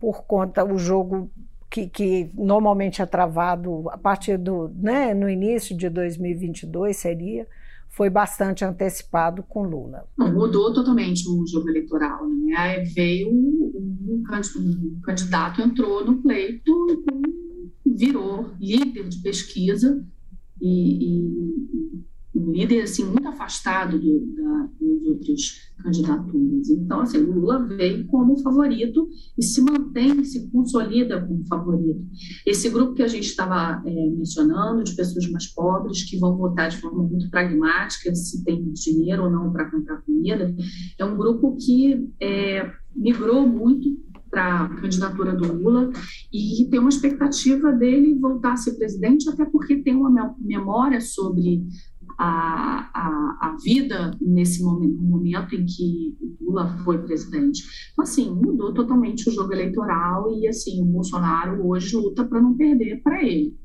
por 0.00 0.24
conta, 0.24 0.64
o 0.64 0.78
jogo 0.78 1.30
que, 1.74 1.88
que, 1.88 2.30
normalmente 2.34 3.02
é 3.02 3.06
travado 3.06 3.90
a 3.90 3.98
partir 3.98 4.38
do, 4.38 4.68
né, 4.76 5.12
no 5.12 5.28
início 5.28 5.76
de 5.76 5.88
2022 5.88 6.96
seria, 6.96 7.48
foi 7.88 8.08
bastante 8.08 8.64
antecipado 8.64 9.42
com 9.42 9.64
Lula. 9.64 10.06
Mudou 10.16 10.72
totalmente 10.72 11.28
o 11.28 11.44
jogo 11.44 11.68
eleitoral. 11.68 12.28
Né? 12.28 12.54
Aí 12.56 12.84
veio 12.84 13.28
um, 13.28 13.72
um 14.08 15.00
candidato 15.02 15.60
entrou 15.60 16.04
no 16.04 16.22
pleito 16.22 16.72
virou 17.84 18.52
líder 18.60 19.08
de 19.08 19.18
pesquisa 19.18 20.04
e, 20.60 21.22
e 21.22 22.04
um 22.34 22.50
líder 22.50 22.82
assim 22.82 23.04
muito 23.04 23.28
afastado 23.28 23.98
do, 23.98 24.26
da, 24.34 24.68
das 24.80 25.06
outras 25.06 25.64
candidaturas. 25.82 26.68
Então, 26.70 27.00
assim, 27.00 27.18
o 27.18 27.32
Lula 27.32 27.64
veio 27.66 28.06
como 28.06 28.38
favorito 28.38 29.08
e 29.38 29.42
se 29.42 29.60
mantém, 29.60 30.24
se 30.24 30.50
consolida 30.50 31.24
como 31.24 31.46
favorito. 31.46 32.04
Esse 32.46 32.68
grupo 32.68 32.94
que 32.94 33.02
a 33.02 33.08
gente 33.08 33.26
estava 33.26 33.82
é, 33.86 34.10
mencionando, 34.10 34.82
de 34.82 34.94
pessoas 34.94 35.28
mais 35.30 35.46
pobres, 35.46 36.04
que 36.04 36.18
vão 36.18 36.36
votar 36.36 36.68
de 36.68 36.78
forma 36.78 37.02
muito 37.02 37.30
pragmática, 37.30 38.14
se 38.14 38.44
tem 38.44 38.72
dinheiro 38.72 39.24
ou 39.24 39.30
não 39.30 39.52
para 39.52 39.70
comprar 39.70 40.02
comida, 40.02 40.54
é 40.98 41.04
um 41.04 41.16
grupo 41.16 41.56
que 41.56 42.08
é, 42.20 42.70
migrou 42.94 43.46
muito 43.46 44.04
para 44.34 44.64
a 44.64 44.68
candidatura 44.80 45.32
do 45.32 45.52
Lula 45.52 45.92
e 46.32 46.66
tem 46.68 46.80
uma 46.80 46.88
expectativa 46.88 47.70
dele 47.70 48.18
voltar 48.18 48.54
a 48.54 48.56
ser 48.56 48.72
presidente, 48.72 49.28
até 49.30 49.44
porque 49.44 49.76
tem 49.76 49.94
uma 49.94 50.34
memória 50.40 51.00
sobre 51.00 51.64
a, 52.18 52.90
a, 52.94 53.48
a 53.48 53.56
vida 53.62 54.10
nesse 54.20 54.62
momento, 54.62 55.02
momento 55.02 55.54
em 55.54 55.64
que 55.64 56.16
Lula 56.40 56.76
foi 56.84 56.98
presidente. 56.98 57.62
Então, 57.92 58.02
assim, 58.02 58.30
mudou 58.30 58.72
totalmente 58.72 59.28
o 59.28 59.32
jogo 59.32 59.52
eleitoral 59.52 60.30
e, 60.30 60.46
assim, 60.46 60.80
o 60.82 60.84
Bolsonaro 60.84 61.66
hoje 61.66 61.96
luta 61.96 62.24
para 62.24 62.40
não 62.40 62.56
perder 62.56 63.02
para 63.02 63.22
ele. 63.22 63.56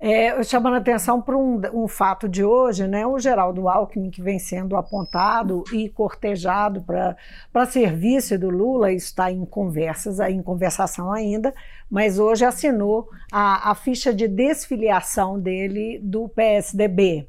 É, 0.00 0.42
chamando 0.44 0.74
a 0.74 0.78
atenção 0.78 1.20
para 1.20 1.36
um, 1.36 1.60
um, 1.74 1.88
fato 1.88 2.28
de 2.28 2.44
hoje, 2.44 2.86
né, 2.86 3.06
o 3.06 3.18
Geraldo 3.18 3.68
Alckmin, 3.68 4.10
que 4.10 4.22
vem 4.22 4.38
sendo 4.38 4.76
apontado 4.76 5.64
e 5.72 5.88
cortejado 5.88 6.82
para 6.82 7.66
ser 7.66 7.94
vice 7.94 8.38
do 8.38 8.50
Lula, 8.50 8.92
está 8.92 9.30
em 9.30 9.44
conversas, 9.44 10.20
em 10.20 10.42
conversação 10.42 11.12
ainda, 11.12 11.52
mas 11.90 12.18
hoje 12.18 12.44
assinou 12.44 13.08
a, 13.32 13.70
a 13.70 13.74
ficha 13.74 14.12
de 14.12 14.28
desfiliação 14.28 15.38
dele 15.38 15.98
do 16.02 16.28
PSDB. 16.28 17.28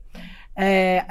É, 0.59 1.05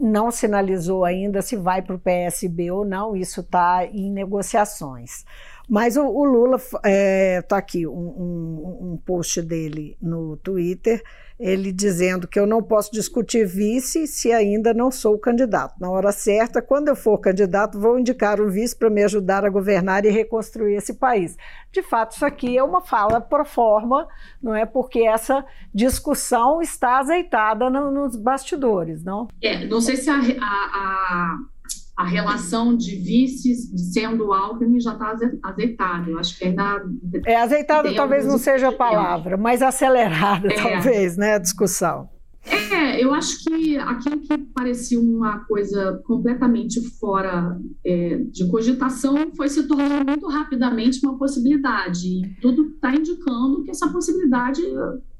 não 0.00 0.32
sinalizou 0.32 1.04
ainda 1.04 1.40
se 1.42 1.54
vai 1.56 1.80
para 1.80 1.94
o 1.94 1.98
PSB 1.98 2.72
ou 2.72 2.84
não, 2.84 3.14
isso 3.14 3.40
está 3.40 3.86
em 3.86 4.10
negociações. 4.10 5.24
Mas 5.70 5.96
o, 5.96 6.04
o 6.04 6.24
Lula, 6.24 6.56
está 6.56 6.80
é, 6.82 7.40
tá 7.42 7.56
aqui 7.56 7.86
um, 7.86 7.92
um, 7.92 8.78
um, 8.92 8.96
post 9.06 9.40
dele 9.40 9.96
no 10.02 10.36
Twitter, 10.38 11.00
ele 11.38 11.70
dizendo 11.70 12.26
que 12.26 12.40
eu 12.40 12.44
não 12.44 12.60
posso 12.60 12.90
discutir 12.90 13.46
vice 13.46 14.08
se 14.08 14.32
ainda 14.32 14.74
não 14.74 14.90
sou 14.90 15.16
candidato. 15.16 15.76
Na 15.80 15.88
hora 15.88 16.10
certa, 16.10 16.60
quando 16.60 16.88
eu 16.88 16.96
for 16.96 17.16
candidato, 17.18 17.78
vou 17.78 18.00
indicar 18.00 18.40
um 18.40 18.48
vice 18.48 18.76
para 18.76 18.90
me 18.90 19.04
ajudar 19.04 19.44
a 19.44 19.48
governar 19.48 20.04
e 20.04 20.10
reconstruir 20.10 20.74
esse 20.74 20.94
país. 20.94 21.36
De 21.70 21.84
fato, 21.84 22.16
isso 22.16 22.26
aqui 22.26 22.58
é 22.58 22.64
uma 22.64 22.80
fala 22.80 23.20
pro 23.20 23.44
forma, 23.44 24.08
não 24.42 24.52
é? 24.52 24.66
Porque 24.66 25.06
essa 25.06 25.44
discussão 25.72 26.60
está 26.60 26.98
azeitada 26.98 27.70
no, 27.70 27.92
nos 27.92 28.16
bastidores, 28.16 29.04
não? 29.04 29.28
É, 29.40 29.64
não 29.66 29.80
sei 29.80 29.96
se 29.96 30.10
a, 30.10 30.16
a, 30.16 30.18
a 30.18 31.38
a 32.00 32.04
relação 32.04 32.74
de 32.74 32.96
vices 32.96 33.70
sendo 33.92 34.32
Alckmin 34.32 34.80
já 34.80 34.94
está 34.94 35.14
azeitada. 35.42 36.10
Eu 36.10 36.18
acho 36.18 36.38
que 36.38 36.46
ainda. 36.46 36.82
É, 37.26 37.36
azeitada 37.36 37.94
talvez 37.94 38.24
não 38.24 38.38
seja 38.38 38.68
a 38.68 38.72
palavra, 38.72 39.36
mas 39.36 39.60
acelerada, 39.60 40.48
é. 40.48 40.56
talvez, 40.56 41.18
né, 41.18 41.34
a 41.34 41.38
discussão. 41.38 42.08
É, 42.44 43.02
eu 43.02 43.12
acho 43.12 43.44
que 43.44 43.76
aquilo 43.76 44.20
que 44.20 44.38
parecia 44.38 44.98
uma 45.00 45.40
coisa 45.44 46.00
completamente 46.04 46.80
fora 46.98 47.60
é, 47.84 48.16
de 48.16 48.48
cogitação 48.48 49.32
foi 49.36 49.48
se 49.48 49.66
tornando 49.68 50.06
muito 50.06 50.26
rapidamente 50.26 51.00
uma 51.04 51.18
possibilidade. 51.18 52.06
E 52.06 52.40
tudo 52.40 52.68
está 52.68 52.94
indicando 52.94 53.62
que 53.62 53.70
essa 53.70 53.88
possibilidade 53.88 54.62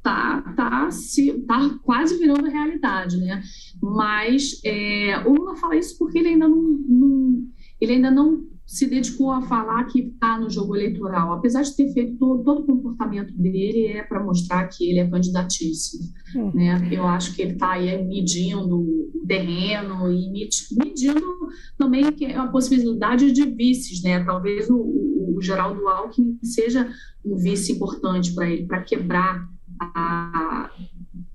tá, 0.02 0.40
tá, 0.56 0.90
se, 0.90 1.40
tá 1.46 1.78
quase 1.82 2.16
virando 2.18 2.48
realidade, 2.48 3.18
né? 3.18 3.42
Mas 3.82 4.60
é, 4.64 5.22
o 5.26 5.34
Lula 5.34 5.56
fala 5.56 5.76
isso 5.76 5.98
porque 5.98 6.18
ele 6.18 6.28
ainda 6.28 6.48
não, 6.48 6.62
não 6.88 7.44
ele 7.80 7.92
ainda 7.94 8.10
não 8.10 8.44
se 8.70 8.86
dedicou 8.86 9.32
a 9.32 9.42
falar 9.42 9.82
que 9.86 9.98
está 9.98 10.38
no 10.38 10.48
jogo 10.48 10.76
eleitoral, 10.76 11.32
apesar 11.32 11.62
de 11.62 11.74
ter 11.74 11.92
feito 11.92 12.16
todo, 12.18 12.44
todo 12.44 12.62
o 12.62 12.66
comportamento 12.66 13.36
dele 13.36 13.88
é 13.88 14.04
para 14.04 14.22
mostrar 14.22 14.64
que 14.68 14.88
ele 14.88 15.00
é 15.00 15.10
candidatíssimo, 15.10 16.04
hum. 16.36 16.52
né? 16.54 16.88
Eu 16.88 17.04
acho 17.04 17.34
que 17.34 17.42
ele 17.42 17.54
está 17.54 17.72
aí 17.72 18.00
medindo 18.06 18.78
o 18.78 19.26
terreno 19.26 20.12
e 20.12 20.30
medindo 20.30 21.48
também 21.76 22.12
que 22.12 22.26
é 22.26 22.36
a 22.36 22.46
possibilidade 22.46 23.32
de 23.32 23.44
vices, 23.50 24.04
né? 24.04 24.22
Talvez 24.22 24.70
o, 24.70 24.76
o, 24.76 25.34
o 25.36 25.42
Geraldo 25.42 25.88
Alckmin 25.88 26.38
seja 26.40 26.88
um 27.24 27.36
vice 27.38 27.72
importante 27.72 28.32
para 28.32 28.48
ele, 28.48 28.66
para 28.68 28.82
quebrar 28.82 29.48
a 29.80 30.70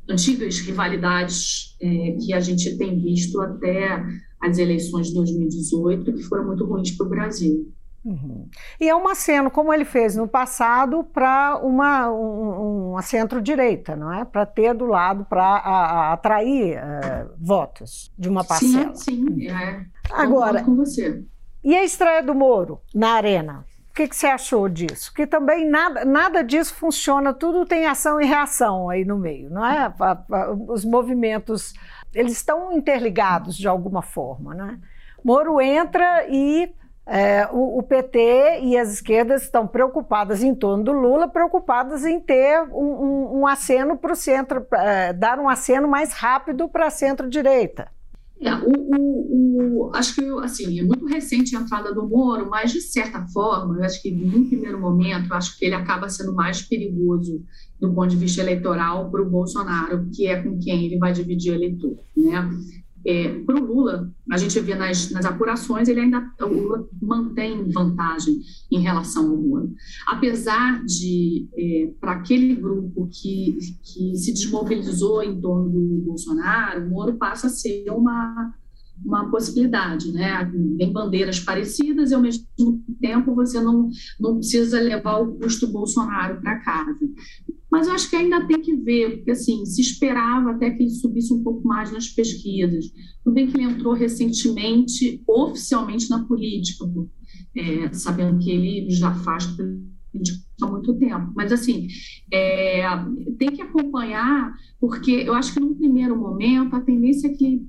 antigas 0.09 0.59
rivalidades 0.59 1.75
é, 1.81 2.15
que 2.21 2.31
a 2.31 2.39
gente 2.39 2.77
tem 2.77 2.97
visto 2.97 3.41
até 3.41 4.01
as 4.45 4.57
eleições 4.57 5.07
de 5.07 5.15
2018, 5.15 6.13
que 6.13 6.23
foram 6.23 6.45
muito 6.45 6.65
ruins 6.65 6.91
para 6.91 7.05
o 7.05 7.09
Brasil. 7.09 7.71
Uhum. 8.05 8.47
E 8.79 8.87
é 8.87 8.95
um 8.95 9.07
aceno, 9.07 9.49
como 9.49 9.73
ele 9.73 9.83
fez 9.83 10.15
no 10.15 10.27
passado, 10.27 11.03
para 11.03 11.57
uma, 11.57 12.11
um, 12.11 12.95
centro-direita, 13.01 13.95
não 13.95 14.13
é? 14.13 14.23
Para 14.23 14.45
ter 14.45 14.75
do 14.75 14.85
lado, 14.85 15.25
para 15.25 16.13
atrair 16.13 16.77
uh, 16.77 17.33
votos 17.39 18.11
de 18.17 18.29
uma 18.29 18.43
parcela. 18.43 18.93
Sim, 18.93 19.25
sim. 19.25 19.47
É. 19.49 19.85
Agora, 20.11 20.63
com 20.63 20.75
você. 20.75 21.23
E 21.63 21.75
a 21.75 21.83
estreia 21.83 22.21
do 22.21 22.35
Moro 22.35 22.79
na 22.93 23.13
Arena? 23.13 23.65
O 23.89 23.95
que, 23.95 24.07
que, 24.07 24.15
você 24.15 24.27
achou 24.27 24.69
disso? 24.69 25.11
Que 25.11 25.25
também 25.25 25.67
nada, 25.67 26.05
nada 26.05 26.43
disso 26.43 26.75
funciona, 26.75 27.33
tudo 27.33 27.65
tem 27.65 27.87
ação 27.87 28.21
e 28.21 28.25
reação 28.25 28.89
aí 28.89 29.03
no 29.05 29.17
meio, 29.17 29.49
não 29.49 29.65
é? 29.65 29.91
Os 30.67 30.83
movimentos, 30.85 31.73
eles 32.15 32.31
estão 32.31 32.71
interligados 32.71 33.55
de 33.55 33.67
alguma 33.67 34.01
forma, 34.01 34.55
né? 34.55 34.79
Moro 35.23 35.59
entra 35.59 36.25
e 36.27 36.73
é, 37.05 37.47
o, 37.51 37.79
o, 37.79 37.83
PT 37.83 38.61
e 38.61 38.77
as 38.77 38.91
esquerdas 38.91 39.43
estão 39.43 39.67
preocupadas 39.67 40.41
em 40.41 40.55
torno 40.55 40.83
do 40.83 40.91
Lula, 40.91 41.27
preocupadas 41.27 42.03
em 42.05 42.19
ter 42.19 42.61
um, 42.71 42.77
um, 42.77 43.39
um 43.39 43.47
aceno 43.47 43.97
para 43.97 44.13
o 44.13 44.15
centro, 44.15 44.65
é, 44.73 45.13
dar 45.13 45.39
um 45.39 45.47
aceno 45.47 45.87
mais 45.87 46.13
rápido 46.13 46.67
para 46.67 46.87
a 46.87 46.89
centro-direita. 46.89 47.91
É, 48.41 48.53
o, 48.53 48.69
o, 48.69 49.87
o, 49.87 49.95
acho 49.95 50.15
que 50.15 50.21
assim, 50.43 50.79
é 50.79 50.83
muito 50.83 51.05
recente 51.05 51.55
a 51.55 51.61
entrada 51.61 51.93
do 51.93 52.07
Moro, 52.07 52.49
mas 52.49 52.71
de 52.71 52.81
certa 52.81 53.25
forma, 53.27 53.77
eu 53.77 53.83
acho 53.83 54.01
que 54.01 54.11
no 54.11 54.45
primeiro 54.45 54.79
momento, 54.79 55.33
acho 55.33 55.57
que 55.57 55.65
ele 55.65 55.75
acaba 55.75 56.09
sendo 56.09 56.33
mais 56.33 56.61
perigoso 56.61 57.41
do 57.79 57.93
ponto 57.93 58.09
de 58.09 58.17
vista 58.17 58.41
eleitoral 58.41 59.09
para 59.09 59.21
o 59.21 59.29
Bolsonaro, 59.29 60.09
que 60.13 60.27
é 60.27 60.41
com 60.41 60.59
quem 60.59 60.85
ele 60.85 60.97
vai 60.97 61.13
dividir 61.13 61.53
eleitor. 61.53 61.97
Né? 62.15 62.49
É, 63.05 63.39
para 63.39 63.55
o 63.55 63.65
Lula, 63.65 64.11
a 64.31 64.37
gente 64.37 64.59
vê 64.59 64.73
nas, 64.73 65.11
nas, 65.11 65.25
apurações, 65.25 65.87
ele 65.87 65.99
ainda 65.99 66.27
o 66.41 66.47
Lula 66.47 66.89
mantém 66.99 67.69
vantagem 67.69 68.41
em 68.71 68.79
relação 68.79 69.29
ao 69.29 69.37
Moro. 69.37 69.73
Apesar 70.07 70.83
de, 70.83 71.47
é, 71.55 71.93
para 71.99 72.13
aquele 72.13 72.55
grupo 72.55 73.07
que, 73.11 73.57
que 73.83 74.15
se 74.15 74.33
desmobilizou 74.33 75.21
em 75.21 75.39
torno 75.39 75.69
do 75.69 76.03
Bolsonaro, 76.05 76.85
o 76.85 76.89
Moro 76.89 77.13
passa 77.17 77.45
a 77.47 77.51
ser 77.51 77.85
uma, 77.91 78.53
uma 79.03 79.29
possibilidade, 79.29 80.11
né? 80.11 80.49
Tem 80.77 80.91
bandeiras 80.91 81.39
parecidas 81.39 82.11
e, 82.11 82.15
ao 82.15 82.21
mesmo 82.21 82.45
tempo, 83.01 83.35
você 83.35 83.59
não, 83.59 83.89
não 84.19 84.37
precisa 84.37 84.79
levar 84.79 85.19
o 85.19 85.35
custo 85.35 85.67
Bolsonaro 85.67 86.39
para 86.41 86.59
casa. 86.59 86.99
Mas 87.75 87.87
eu 87.87 87.93
acho 87.93 88.09
que 88.09 88.15
ainda 88.15 88.47
tem 88.47 88.61
que 88.61 88.73
ver, 88.73 89.17
porque 89.17 89.31
assim, 89.31 89.65
se 89.65 89.81
esperava 89.81 90.51
até 90.51 90.69
que 90.69 90.81
ele 90.81 90.89
subisse 90.89 91.33
um 91.33 91.43
pouco 91.43 91.67
mais 91.67 91.91
nas 91.91 92.07
pesquisas. 92.07 92.85
Tudo 93.21 93.33
bem 93.33 93.47
que 93.47 93.57
ele 93.57 93.65
entrou 93.65 93.93
recentemente, 93.93 95.21
oficialmente, 95.27 96.09
na 96.09 96.23
política, 96.23 96.85
é, 97.53 97.91
sabendo 97.91 98.39
que 98.39 98.49
ele 98.49 98.89
já 98.89 99.13
faz 99.13 99.45
há 100.61 100.67
muito 100.67 100.93
tempo. 100.97 101.33
Mas, 101.35 101.51
assim, 101.51 101.87
é, 102.31 102.85
tem 103.37 103.51
que 103.51 103.61
acompanhar, 103.61 104.53
porque 104.79 105.11
eu 105.11 105.33
acho 105.33 105.53
que, 105.53 105.59
num 105.59 105.75
primeiro 105.75 106.17
momento, 106.17 106.77
a 106.77 106.81
tendência 106.81 107.27
é 107.27 107.33
que 107.33 107.67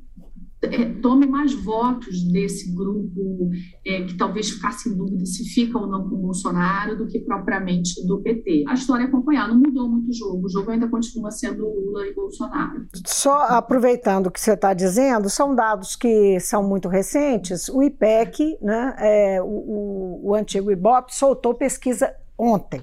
tome 1.00 1.26
mais 1.26 1.52
votos 1.54 2.22
desse 2.30 2.74
grupo 2.74 3.50
é, 3.84 4.02
que 4.04 4.16
talvez 4.16 4.50
ficasse 4.50 4.88
em 4.88 4.96
dúvida 4.96 5.24
se 5.24 5.44
fica 5.44 5.78
ou 5.78 5.86
não 5.86 6.08
com 6.08 6.16
o 6.16 6.18
Bolsonaro 6.18 6.96
do 6.96 7.06
que 7.06 7.20
propriamente 7.20 8.06
do 8.06 8.20
PT. 8.20 8.64
A 8.68 8.74
história 8.74 9.04
é 9.04 9.06
acompanhar, 9.06 9.48
não 9.48 9.56
mudou 9.56 9.88
muito 9.88 10.10
o 10.10 10.12
jogo, 10.12 10.46
o 10.46 10.48
jogo 10.48 10.70
ainda 10.70 10.88
continua 10.88 11.30
sendo 11.30 11.64
Lula 11.64 12.06
e 12.06 12.14
Bolsonaro. 12.14 12.86
Só 13.06 13.42
aproveitando 13.48 14.26
o 14.26 14.30
que 14.30 14.40
você 14.40 14.52
está 14.52 14.74
dizendo, 14.74 15.28
são 15.28 15.54
dados 15.54 15.96
que 15.96 16.38
são 16.40 16.66
muito 16.66 16.88
recentes. 16.88 17.68
O 17.68 17.82
IPEC, 17.82 18.58
né, 18.60 18.96
é, 18.98 19.42
o, 19.42 20.20
o 20.22 20.34
antigo 20.34 20.70
IBOP, 20.70 21.14
soltou 21.14 21.54
pesquisa 21.54 22.12
ontem. 22.38 22.82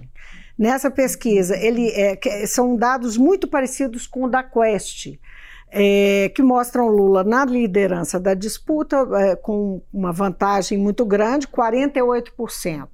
Nessa 0.58 0.92
pesquisa, 0.92 1.58
ele 1.58 1.90
é, 1.90 2.46
são 2.46 2.76
dados 2.76 3.18
muito 3.18 3.48
parecidos 3.48 4.06
com 4.06 4.26
o 4.26 4.30
da 4.30 4.44
Quest 4.44 5.18
é, 5.76 6.30
que 6.30 6.44
mostram 6.44 6.88
Lula 6.88 7.24
na 7.24 7.44
liderança 7.44 8.20
da 8.20 8.36
disputa, 8.36 9.08
é, 9.16 9.36
com 9.36 9.82
uma 9.92 10.12
vantagem 10.12 10.78
muito 10.78 11.04
grande, 11.04 11.48
48%. 11.48 12.88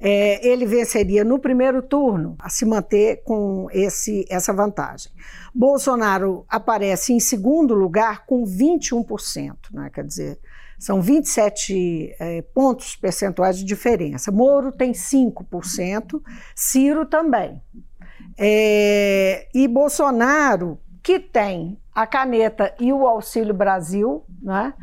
É, 0.00 0.44
ele 0.44 0.66
venceria 0.66 1.22
no 1.22 1.38
primeiro 1.38 1.80
turno 1.80 2.34
a 2.40 2.48
se 2.48 2.64
manter 2.64 3.22
com 3.22 3.68
esse, 3.70 4.26
essa 4.28 4.52
vantagem. 4.52 5.12
Bolsonaro 5.54 6.44
aparece 6.48 7.12
em 7.12 7.20
segundo 7.20 7.74
lugar 7.74 8.26
com 8.26 8.42
21%, 8.42 9.54
né? 9.72 9.88
quer 9.94 10.04
dizer, 10.04 10.40
são 10.80 11.00
27 11.00 12.16
é, 12.18 12.42
pontos 12.42 12.96
percentuais 12.96 13.56
de 13.56 13.64
diferença. 13.64 14.32
Moro 14.32 14.72
tem 14.72 14.90
5%, 14.90 16.20
Ciro 16.56 17.06
também. 17.06 17.62
É, 18.36 19.46
e 19.54 19.68
Bolsonaro, 19.68 20.80
que 21.04 21.20
tem 21.20 21.78
a 21.96 22.06
caneta 22.06 22.74
e 22.78 22.92
o 22.92 23.06
Auxílio 23.06 23.54
Brasil, 23.54 24.22
né? 24.42 24.74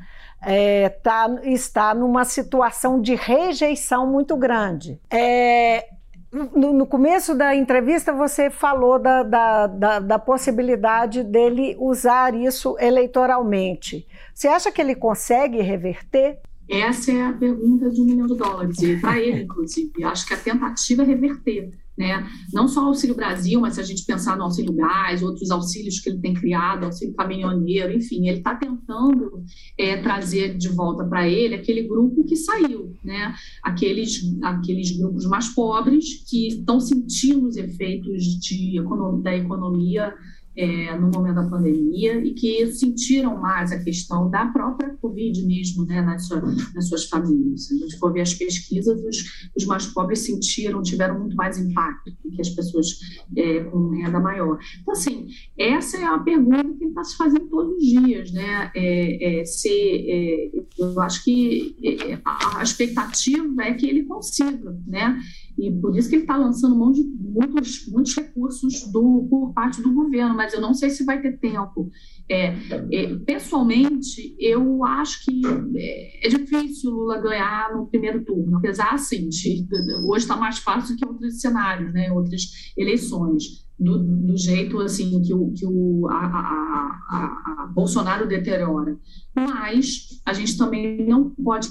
É, 0.42 0.90
tá, 0.90 1.30
está 1.44 1.94
numa 1.94 2.26
situação 2.26 3.00
de 3.00 3.14
rejeição 3.14 4.06
muito 4.12 4.36
grande. 4.36 5.00
É, 5.10 5.88
no, 6.32 6.74
no, 6.74 6.86
começo 6.88 7.36
da 7.36 7.56
entrevista, 7.56 8.12
você 8.12 8.50
falou 8.50 8.98
da, 9.00 9.22
da, 9.22 9.68
da, 9.68 10.00
da, 10.00 10.20
possibilidade 10.20 11.24
dele 11.24 11.78
usar 11.80 12.34
isso 12.34 12.76
eleitoralmente. 12.80 14.06
Você 14.34 14.48
acha 14.48 14.72
que 14.72 14.82
ele 14.82 14.96
consegue 14.96 15.62
reverter? 15.62 16.40
Essa 16.68 17.12
é 17.12 17.22
a 17.22 17.32
pergunta 17.32 17.90
de 17.90 18.02
um 18.02 18.06
milhão 18.06 18.26
de 18.26 18.36
dólares, 18.36 18.82
e 18.82 18.98
para 18.98 19.20
ele, 19.20 19.44
inclusive. 19.44 20.04
Acho 20.04 20.26
que 20.26 20.34
a 20.34 20.38
tentativa 20.38 21.04
é 21.04 21.06
reverter 21.06 21.70
né? 21.98 22.28
Não 22.52 22.68
só 22.68 22.84
o 22.84 22.88
Auxílio 22.88 23.16
Brasil, 23.16 23.60
mas 23.60 23.76
se 23.76 23.82
a 23.82 23.84
gente 23.84 24.06
pensar 24.06 24.36
no 24.36 24.44
Auxílio 24.44 24.74
Gás, 24.74 25.22
outros 25.22 25.52
auxílios 25.52 26.00
que 26.00 26.10
ele 26.10 26.20
tem 26.20 26.34
criado, 26.34 26.86
Auxílio 26.86 27.14
Caminhoneiro, 27.14 27.94
enfim, 27.94 28.28
ele 28.28 28.40
está 28.40 28.56
tentando 28.56 29.44
é, 29.78 29.98
trazer 29.98 30.58
de 30.58 30.70
volta 30.70 31.04
para 31.06 31.28
ele 31.28 31.56
aquele 31.56 31.84
grupo 31.88 32.26
que 32.26 32.36
saiu, 32.36 32.94
né? 33.04 33.36
Aqueles, 33.62 34.22
aqueles 34.42 34.98
grupos 34.98 35.26
mais 35.26 35.50
pobres 35.50 36.24
que 36.30 36.48
estão 36.48 36.80
sentindo 36.80 37.48
os 37.48 37.58
efeitos 37.58 38.24
de, 38.40 38.82
da 39.22 39.36
economia 39.36 40.14
é, 40.56 40.96
no 40.98 41.10
momento 41.10 41.36
da 41.36 41.50
pandemia 41.50 42.24
e 42.24 42.34
que 42.34 42.68
sentiram 42.68 43.38
mais 43.40 43.72
a 43.72 43.84
questão 43.84 44.30
da 44.30 44.46
própria 44.48 44.96
Covid 45.02 45.46
mesmo 45.46 45.86
né, 45.86 46.02
nas, 46.02 46.28
suas, 46.28 46.74
nas 46.74 46.88
suas 46.88 47.06
famílias. 47.06 47.68
Se 47.68 47.76
a 47.76 47.78
gente 47.78 47.98
for 47.98 48.14
ver 48.14 48.22
as 48.22 48.34
pesquisas, 48.34 49.02
os, 49.04 49.50
os 49.56 49.66
mais 49.66 49.86
pobres 49.88 50.20
sentiram, 50.20 50.82
tiveram 50.82 51.20
muito 51.20 51.36
mais 51.36 51.58
impacto 51.58 52.12
que 52.34 52.42
as 52.42 52.50
pessoas 52.50 52.88
é, 53.36 53.64
com 53.66 53.90
renda 53.90 54.20
maior. 54.20 54.58
Então, 54.82 54.94
assim, 54.94 55.28
essa 55.58 55.98
é 55.98 56.06
a 56.06 56.20
pergunta 56.20 56.78
que 56.78 56.86
está 56.86 57.04
se 57.04 57.18
fazendo 57.18 57.48
todos 57.48 57.76
os 57.76 57.84
dias. 57.84 58.32
Né? 58.32 58.72
É, 58.76 59.42
é 59.42 59.46
se, 59.46 59.70
é, 59.70 60.52
eu 60.78 61.02
acho 61.02 61.24
que 61.24 61.76
é, 61.84 62.20
a 62.26 62.64
expectativa 62.64 63.64
é 63.64 63.74
que 63.74 63.88
ele 63.88 64.04
consiga, 64.04 64.78
né? 64.88 65.20
E 65.58 65.72
por 65.72 65.96
isso 65.96 66.10
que 66.10 66.16
ele 66.16 66.24
está 66.24 66.36
lançando 66.36 66.78
mão 66.78 66.92
de 66.92 67.04
muitos, 67.04 67.88
muitos 67.88 68.16
recursos 68.16 68.92
do, 68.92 69.28
por 69.30 69.54
parte 69.54 69.82
do 69.82 69.94
governo, 69.94 70.36
mas 70.36 70.54
eu 70.54 70.62
não 70.62 70.74
sei 70.74 70.90
se 70.90 71.06
vai 71.06 71.22
ter 71.22 71.38
tempo. 71.40 71.92
É, 72.30 72.56
é, 72.92 73.16
pessoalmente, 73.26 74.36
eu 74.40 74.84
acho 74.84 75.24
que 75.26 75.42
é, 75.78 76.28
é 76.28 76.30
difícil 76.30 76.92
o 76.92 76.96
Lula 76.96 77.22
ganhar 77.22 77.76
no 77.76 77.88
primeiro 77.88 78.24
turno, 78.26 78.58
apesar, 78.58 78.94
assim, 78.94 79.30
de, 79.30 79.68
hoje 80.08 80.26
está 80.26 80.36
mais 80.36 80.58
fácil 80.58 80.96
que 80.96 81.06
outros 81.06 81.40
cenários, 81.40 81.94
né, 81.94 82.12
outras 82.12 82.74
eleições. 82.78 83.64
Do, 83.80 83.98
do, 83.98 84.38
jeito 84.38 84.80
assim 84.80 85.20
que 85.24 85.34
o, 85.34 85.52
que 85.52 85.66
o 85.66 86.08
a, 86.08 86.16
a, 86.16 87.02
a, 87.10 87.64
a, 87.64 87.68
Bolsonaro 87.74 88.28
deteriora. 88.28 88.98
Mas 89.36 90.22
a 90.26 90.32
gente 90.32 90.56
também 90.58 91.06
não 91.06 91.32
pode 91.32 91.70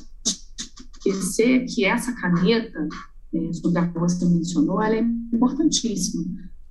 esquecer 1.07 1.64
que 1.64 1.85
essa 1.85 2.12
caneta 2.12 2.88
é, 3.35 3.53
sobre 3.53 3.79
a 3.79 3.88
qual 3.88 4.09
você 4.09 4.25
mencionou, 4.27 4.83
ela 4.83 4.97
é 4.97 5.01
importantíssima. 5.33 6.25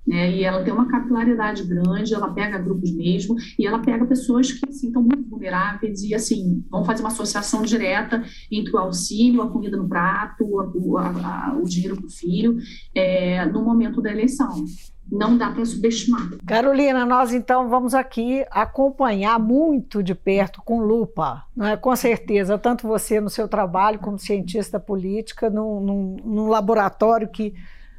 Né? 0.06 0.36
E 0.36 0.44
ela 0.44 0.64
tem 0.64 0.72
uma 0.72 0.88
capilaridade 0.88 1.62
grande, 1.64 2.12
ela 2.12 2.32
pega 2.32 2.58
grupos 2.58 2.92
mesmo, 2.92 3.36
e 3.58 3.66
ela 3.66 3.78
pega 3.78 4.04
pessoas 4.04 4.52
que 4.52 4.68
assim, 4.68 4.88
estão 4.88 5.02
muito 5.02 5.28
vulneráveis 5.28 6.02
e 6.02 6.14
assim 6.14 6.64
vão 6.70 6.84
fazer 6.84 7.02
uma 7.02 7.08
associação 7.08 7.62
direta 7.62 8.22
entre 8.50 8.72
o 8.72 8.78
auxílio, 8.78 9.42
a 9.42 9.50
comida 9.50 9.76
no 9.76 9.88
prato, 9.88 10.58
a, 10.58 11.02
a, 11.02 11.50
a, 11.50 11.58
o 11.58 11.64
dinheiro 11.64 11.96
para 11.96 12.06
o 12.06 12.10
filho, 12.10 12.56
é, 12.94 13.46
no 13.46 13.62
momento 13.64 14.02
da 14.02 14.10
eleição 14.10 14.64
não 15.12 15.36
dá 15.36 15.50
para 15.50 15.64
subestimar. 15.64 16.30
Carolina, 16.46 17.04
nós 17.04 17.34
então 17.34 17.68
vamos 17.68 17.94
aqui 17.94 18.44
acompanhar 18.50 19.38
muito 19.38 20.02
de 20.02 20.14
perto, 20.14 20.62
com 20.62 20.80
lupa, 20.80 21.44
é? 21.60 21.76
com 21.76 21.94
certeza, 21.94 22.56
tanto 22.56 22.88
você 22.88 23.20
no 23.20 23.28
seu 23.28 23.46
trabalho 23.46 23.98
como 23.98 24.18
cientista 24.18 24.80
política, 24.80 25.50
num, 25.50 25.80
num, 25.80 26.16
num 26.24 26.48
laboratório 26.48 27.28
que 27.28 27.54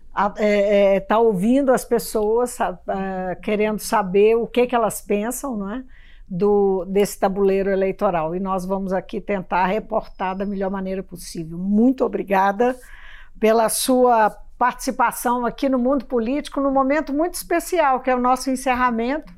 está 0.10 0.34
é, 0.38 0.96
é, 0.96 1.00
tá 1.00 1.20
ouvindo 1.20 1.72
as 1.72 1.86
pessoas, 1.86 2.58
querendo 3.42 3.80
saber 3.80 4.36
o 4.36 4.48
que, 4.48 4.68
que 4.68 4.76
elas 4.76 5.02
pensam, 5.02 5.56
não 5.56 5.72
é? 5.72 5.84
do, 6.28 6.84
desse 6.86 7.20
tabuleiro 7.20 7.70
eleitoral. 7.70 8.36
E 8.36 8.40
nós 8.40 8.66
vamos 8.66 8.92
aqui 8.92 9.22
tentar 9.22 9.68
reportar 9.68 10.36
da 10.36 10.46
melhor 10.46 10.72
maneira 10.72 11.04
possível. 11.04 11.58
Muito 11.58 12.04
obrigada 12.04 12.76
pela 13.40 13.70
sua 13.70 14.36
participação 14.64 15.46
aqui 15.46 15.68
no 15.68 15.78
mundo 15.78 16.06
político, 16.06 16.62
num 16.62 16.72
momento 16.72 17.12
muito 17.12 17.34
especial, 17.34 18.00
que 18.00 18.10
é 18.10 18.16
o 18.16 18.20
nosso 18.20 18.50
encerramento 18.50 19.34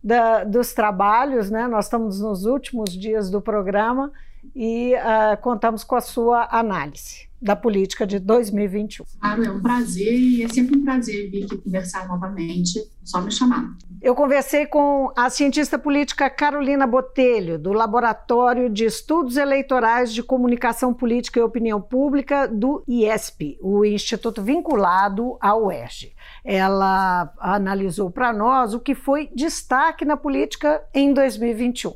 da, 0.00 0.44
dos 0.44 0.72
trabalhos. 0.72 1.50
Né? 1.50 1.66
Nós 1.66 1.86
estamos 1.86 2.20
nos 2.20 2.44
últimos 2.44 2.92
dias 2.92 3.28
do 3.28 3.40
programa 3.40 4.12
e 4.54 4.94
uh, 4.94 5.36
contamos 5.40 5.82
com 5.82 5.96
a 5.96 6.00
sua 6.00 6.46
análise 6.52 7.29
da 7.40 7.56
política 7.56 8.06
de 8.06 8.18
2021. 8.18 9.04
Claro, 9.18 9.44
é 9.44 9.50
um 9.50 9.60
prazer 9.60 10.12
e 10.12 10.42
é 10.42 10.48
sempre 10.48 10.76
um 10.76 10.84
prazer 10.84 11.30
vir 11.30 11.44
aqui 11.44 11.56
conversar 11.56 12.06
novamente. 12.06 12.80
Só 13.02 13.20
me 13.20 13.32
chamar. 13.32 13.76
Eu 14.00 14.14
conversei 14.14 14.66
com 14.66 15.12
a 15.16 15.28
cientista 15.28 15.78
política 15.78 16.30
Carolina 16.30 16.86
Botelho, 16.86 17.58
do 17.58 17.72
Laboratório 17.72 18.70
de 18.70 18.84
Estudos 18.84 19.36
Eleitorais 19.36 20.12
de 20.12 20.22
Comunicação 20.22 20.94
Política 20.94 21.40
e 21.40 21.42
Opinião 21.42 21.80
Pública 21.80 22.46
do 22.46 22.84
IESP, 22.86 23.58
o 23.60 23.84
instituto 23.84 24.42
vinculado 24.42 25.36
ao 25.40 25.66
UERJ. 25.66 26.14
Ela 26.44 27.32
analisou 27.38 28.10
para 28.10 28.32
nós 28.32 28.74
o 28.74 28.80
que 28.80 28.94
foi 28.94 29.28
destaque 29.34 30.04
na 30.04 30.16
política 30.16 30.82
em 30.94 31.12
2021. 31.12 31.92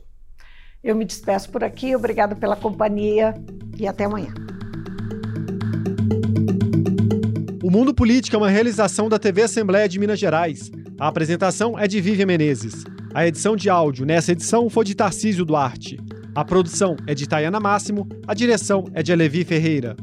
Eu 0.83 0.95
me 0.95 1.05
despeço 1.07 1.51
por 1.51 1.65
aqui, 1.65 1.97
obrigado 1.97 2.37
pela 2.37 2.57
companhia 2.57 3.35
e 3.79 3.89
até 3.89 4.05
amanhã. 4.05 4.35
Mundo 7.75 7.93
Político 7.93 8.37
é 8.37 8.39
uma 8.39 8.49
realização 8.49 9.09
da 9.09 9.19
TV 9.19 9.43
Assembleia 9.43 9.89
de 9.89 9.99
Minas 9.99 10.21
Gerais. 10.21 10.71
A 10.97 11.09
apresentação 11.09 11.77
é 11.77 11.89
de 11.89 12.01
Vivian 12.01 12.27
Menezes. 12.27 12.85
A 13.13 13.27
edição 13.27 13.57
de 13.57 13.69
áudio 13.69 14.07
nessa 14.07 14.31
edição 14.31 14.71
foi 14.71 14.85
de 14.85 14.95
Tarcísio 14.95 15.45
Duarte. 15.45 15.99
A 16.37 16.45
produção 16.45 16.95
é 17.05 17.17
de 17.17 17.29
Tayana 17.29 17.59
Máximo, 17.59 18.09
a 18.29 18.33
direção 18.33 18.85
é 18.95 19.03
de 19.03 19.13
Alevi 19.13 19.43
Ferreira. 19.43 19.97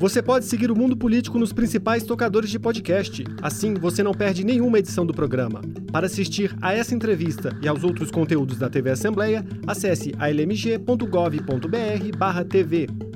Você 0.00 0.22
pode 0.22 0.46
seguir 0.46 0.70
o 0.70 0.74
Mundo 0.74 0.96
Político 0.96 1.38
nos 1.38 1.52
principais 1.52 2.02
tocadores 2.02 2.48
de 2.48 2.58
podcast. 2.58 3.22
Assim, 3.42 3.74
você 3.74 4.02
não 4.02 4.12
perde 4.12 4.42
nenhuma 4.42 4.78
edição 4.78 5.04
do 5.04 5.12
programa. 5.12 5.60
Para 5.92 6.06
assistir 6.06 6.56
a 6.62 6.72
essa 6.72 6.94
entrevista 6.94 7.54
e 7.60 7.68
aos 7.68 7.84
outros 7.84 8.10
conteúdos 8.10 8.56
da 8.56 8.70
TV 8.70 8.88
Assembleia, 8.88 9.44
acesse 9.66 10.14
almg.gov.br/tv. 10.18 13.13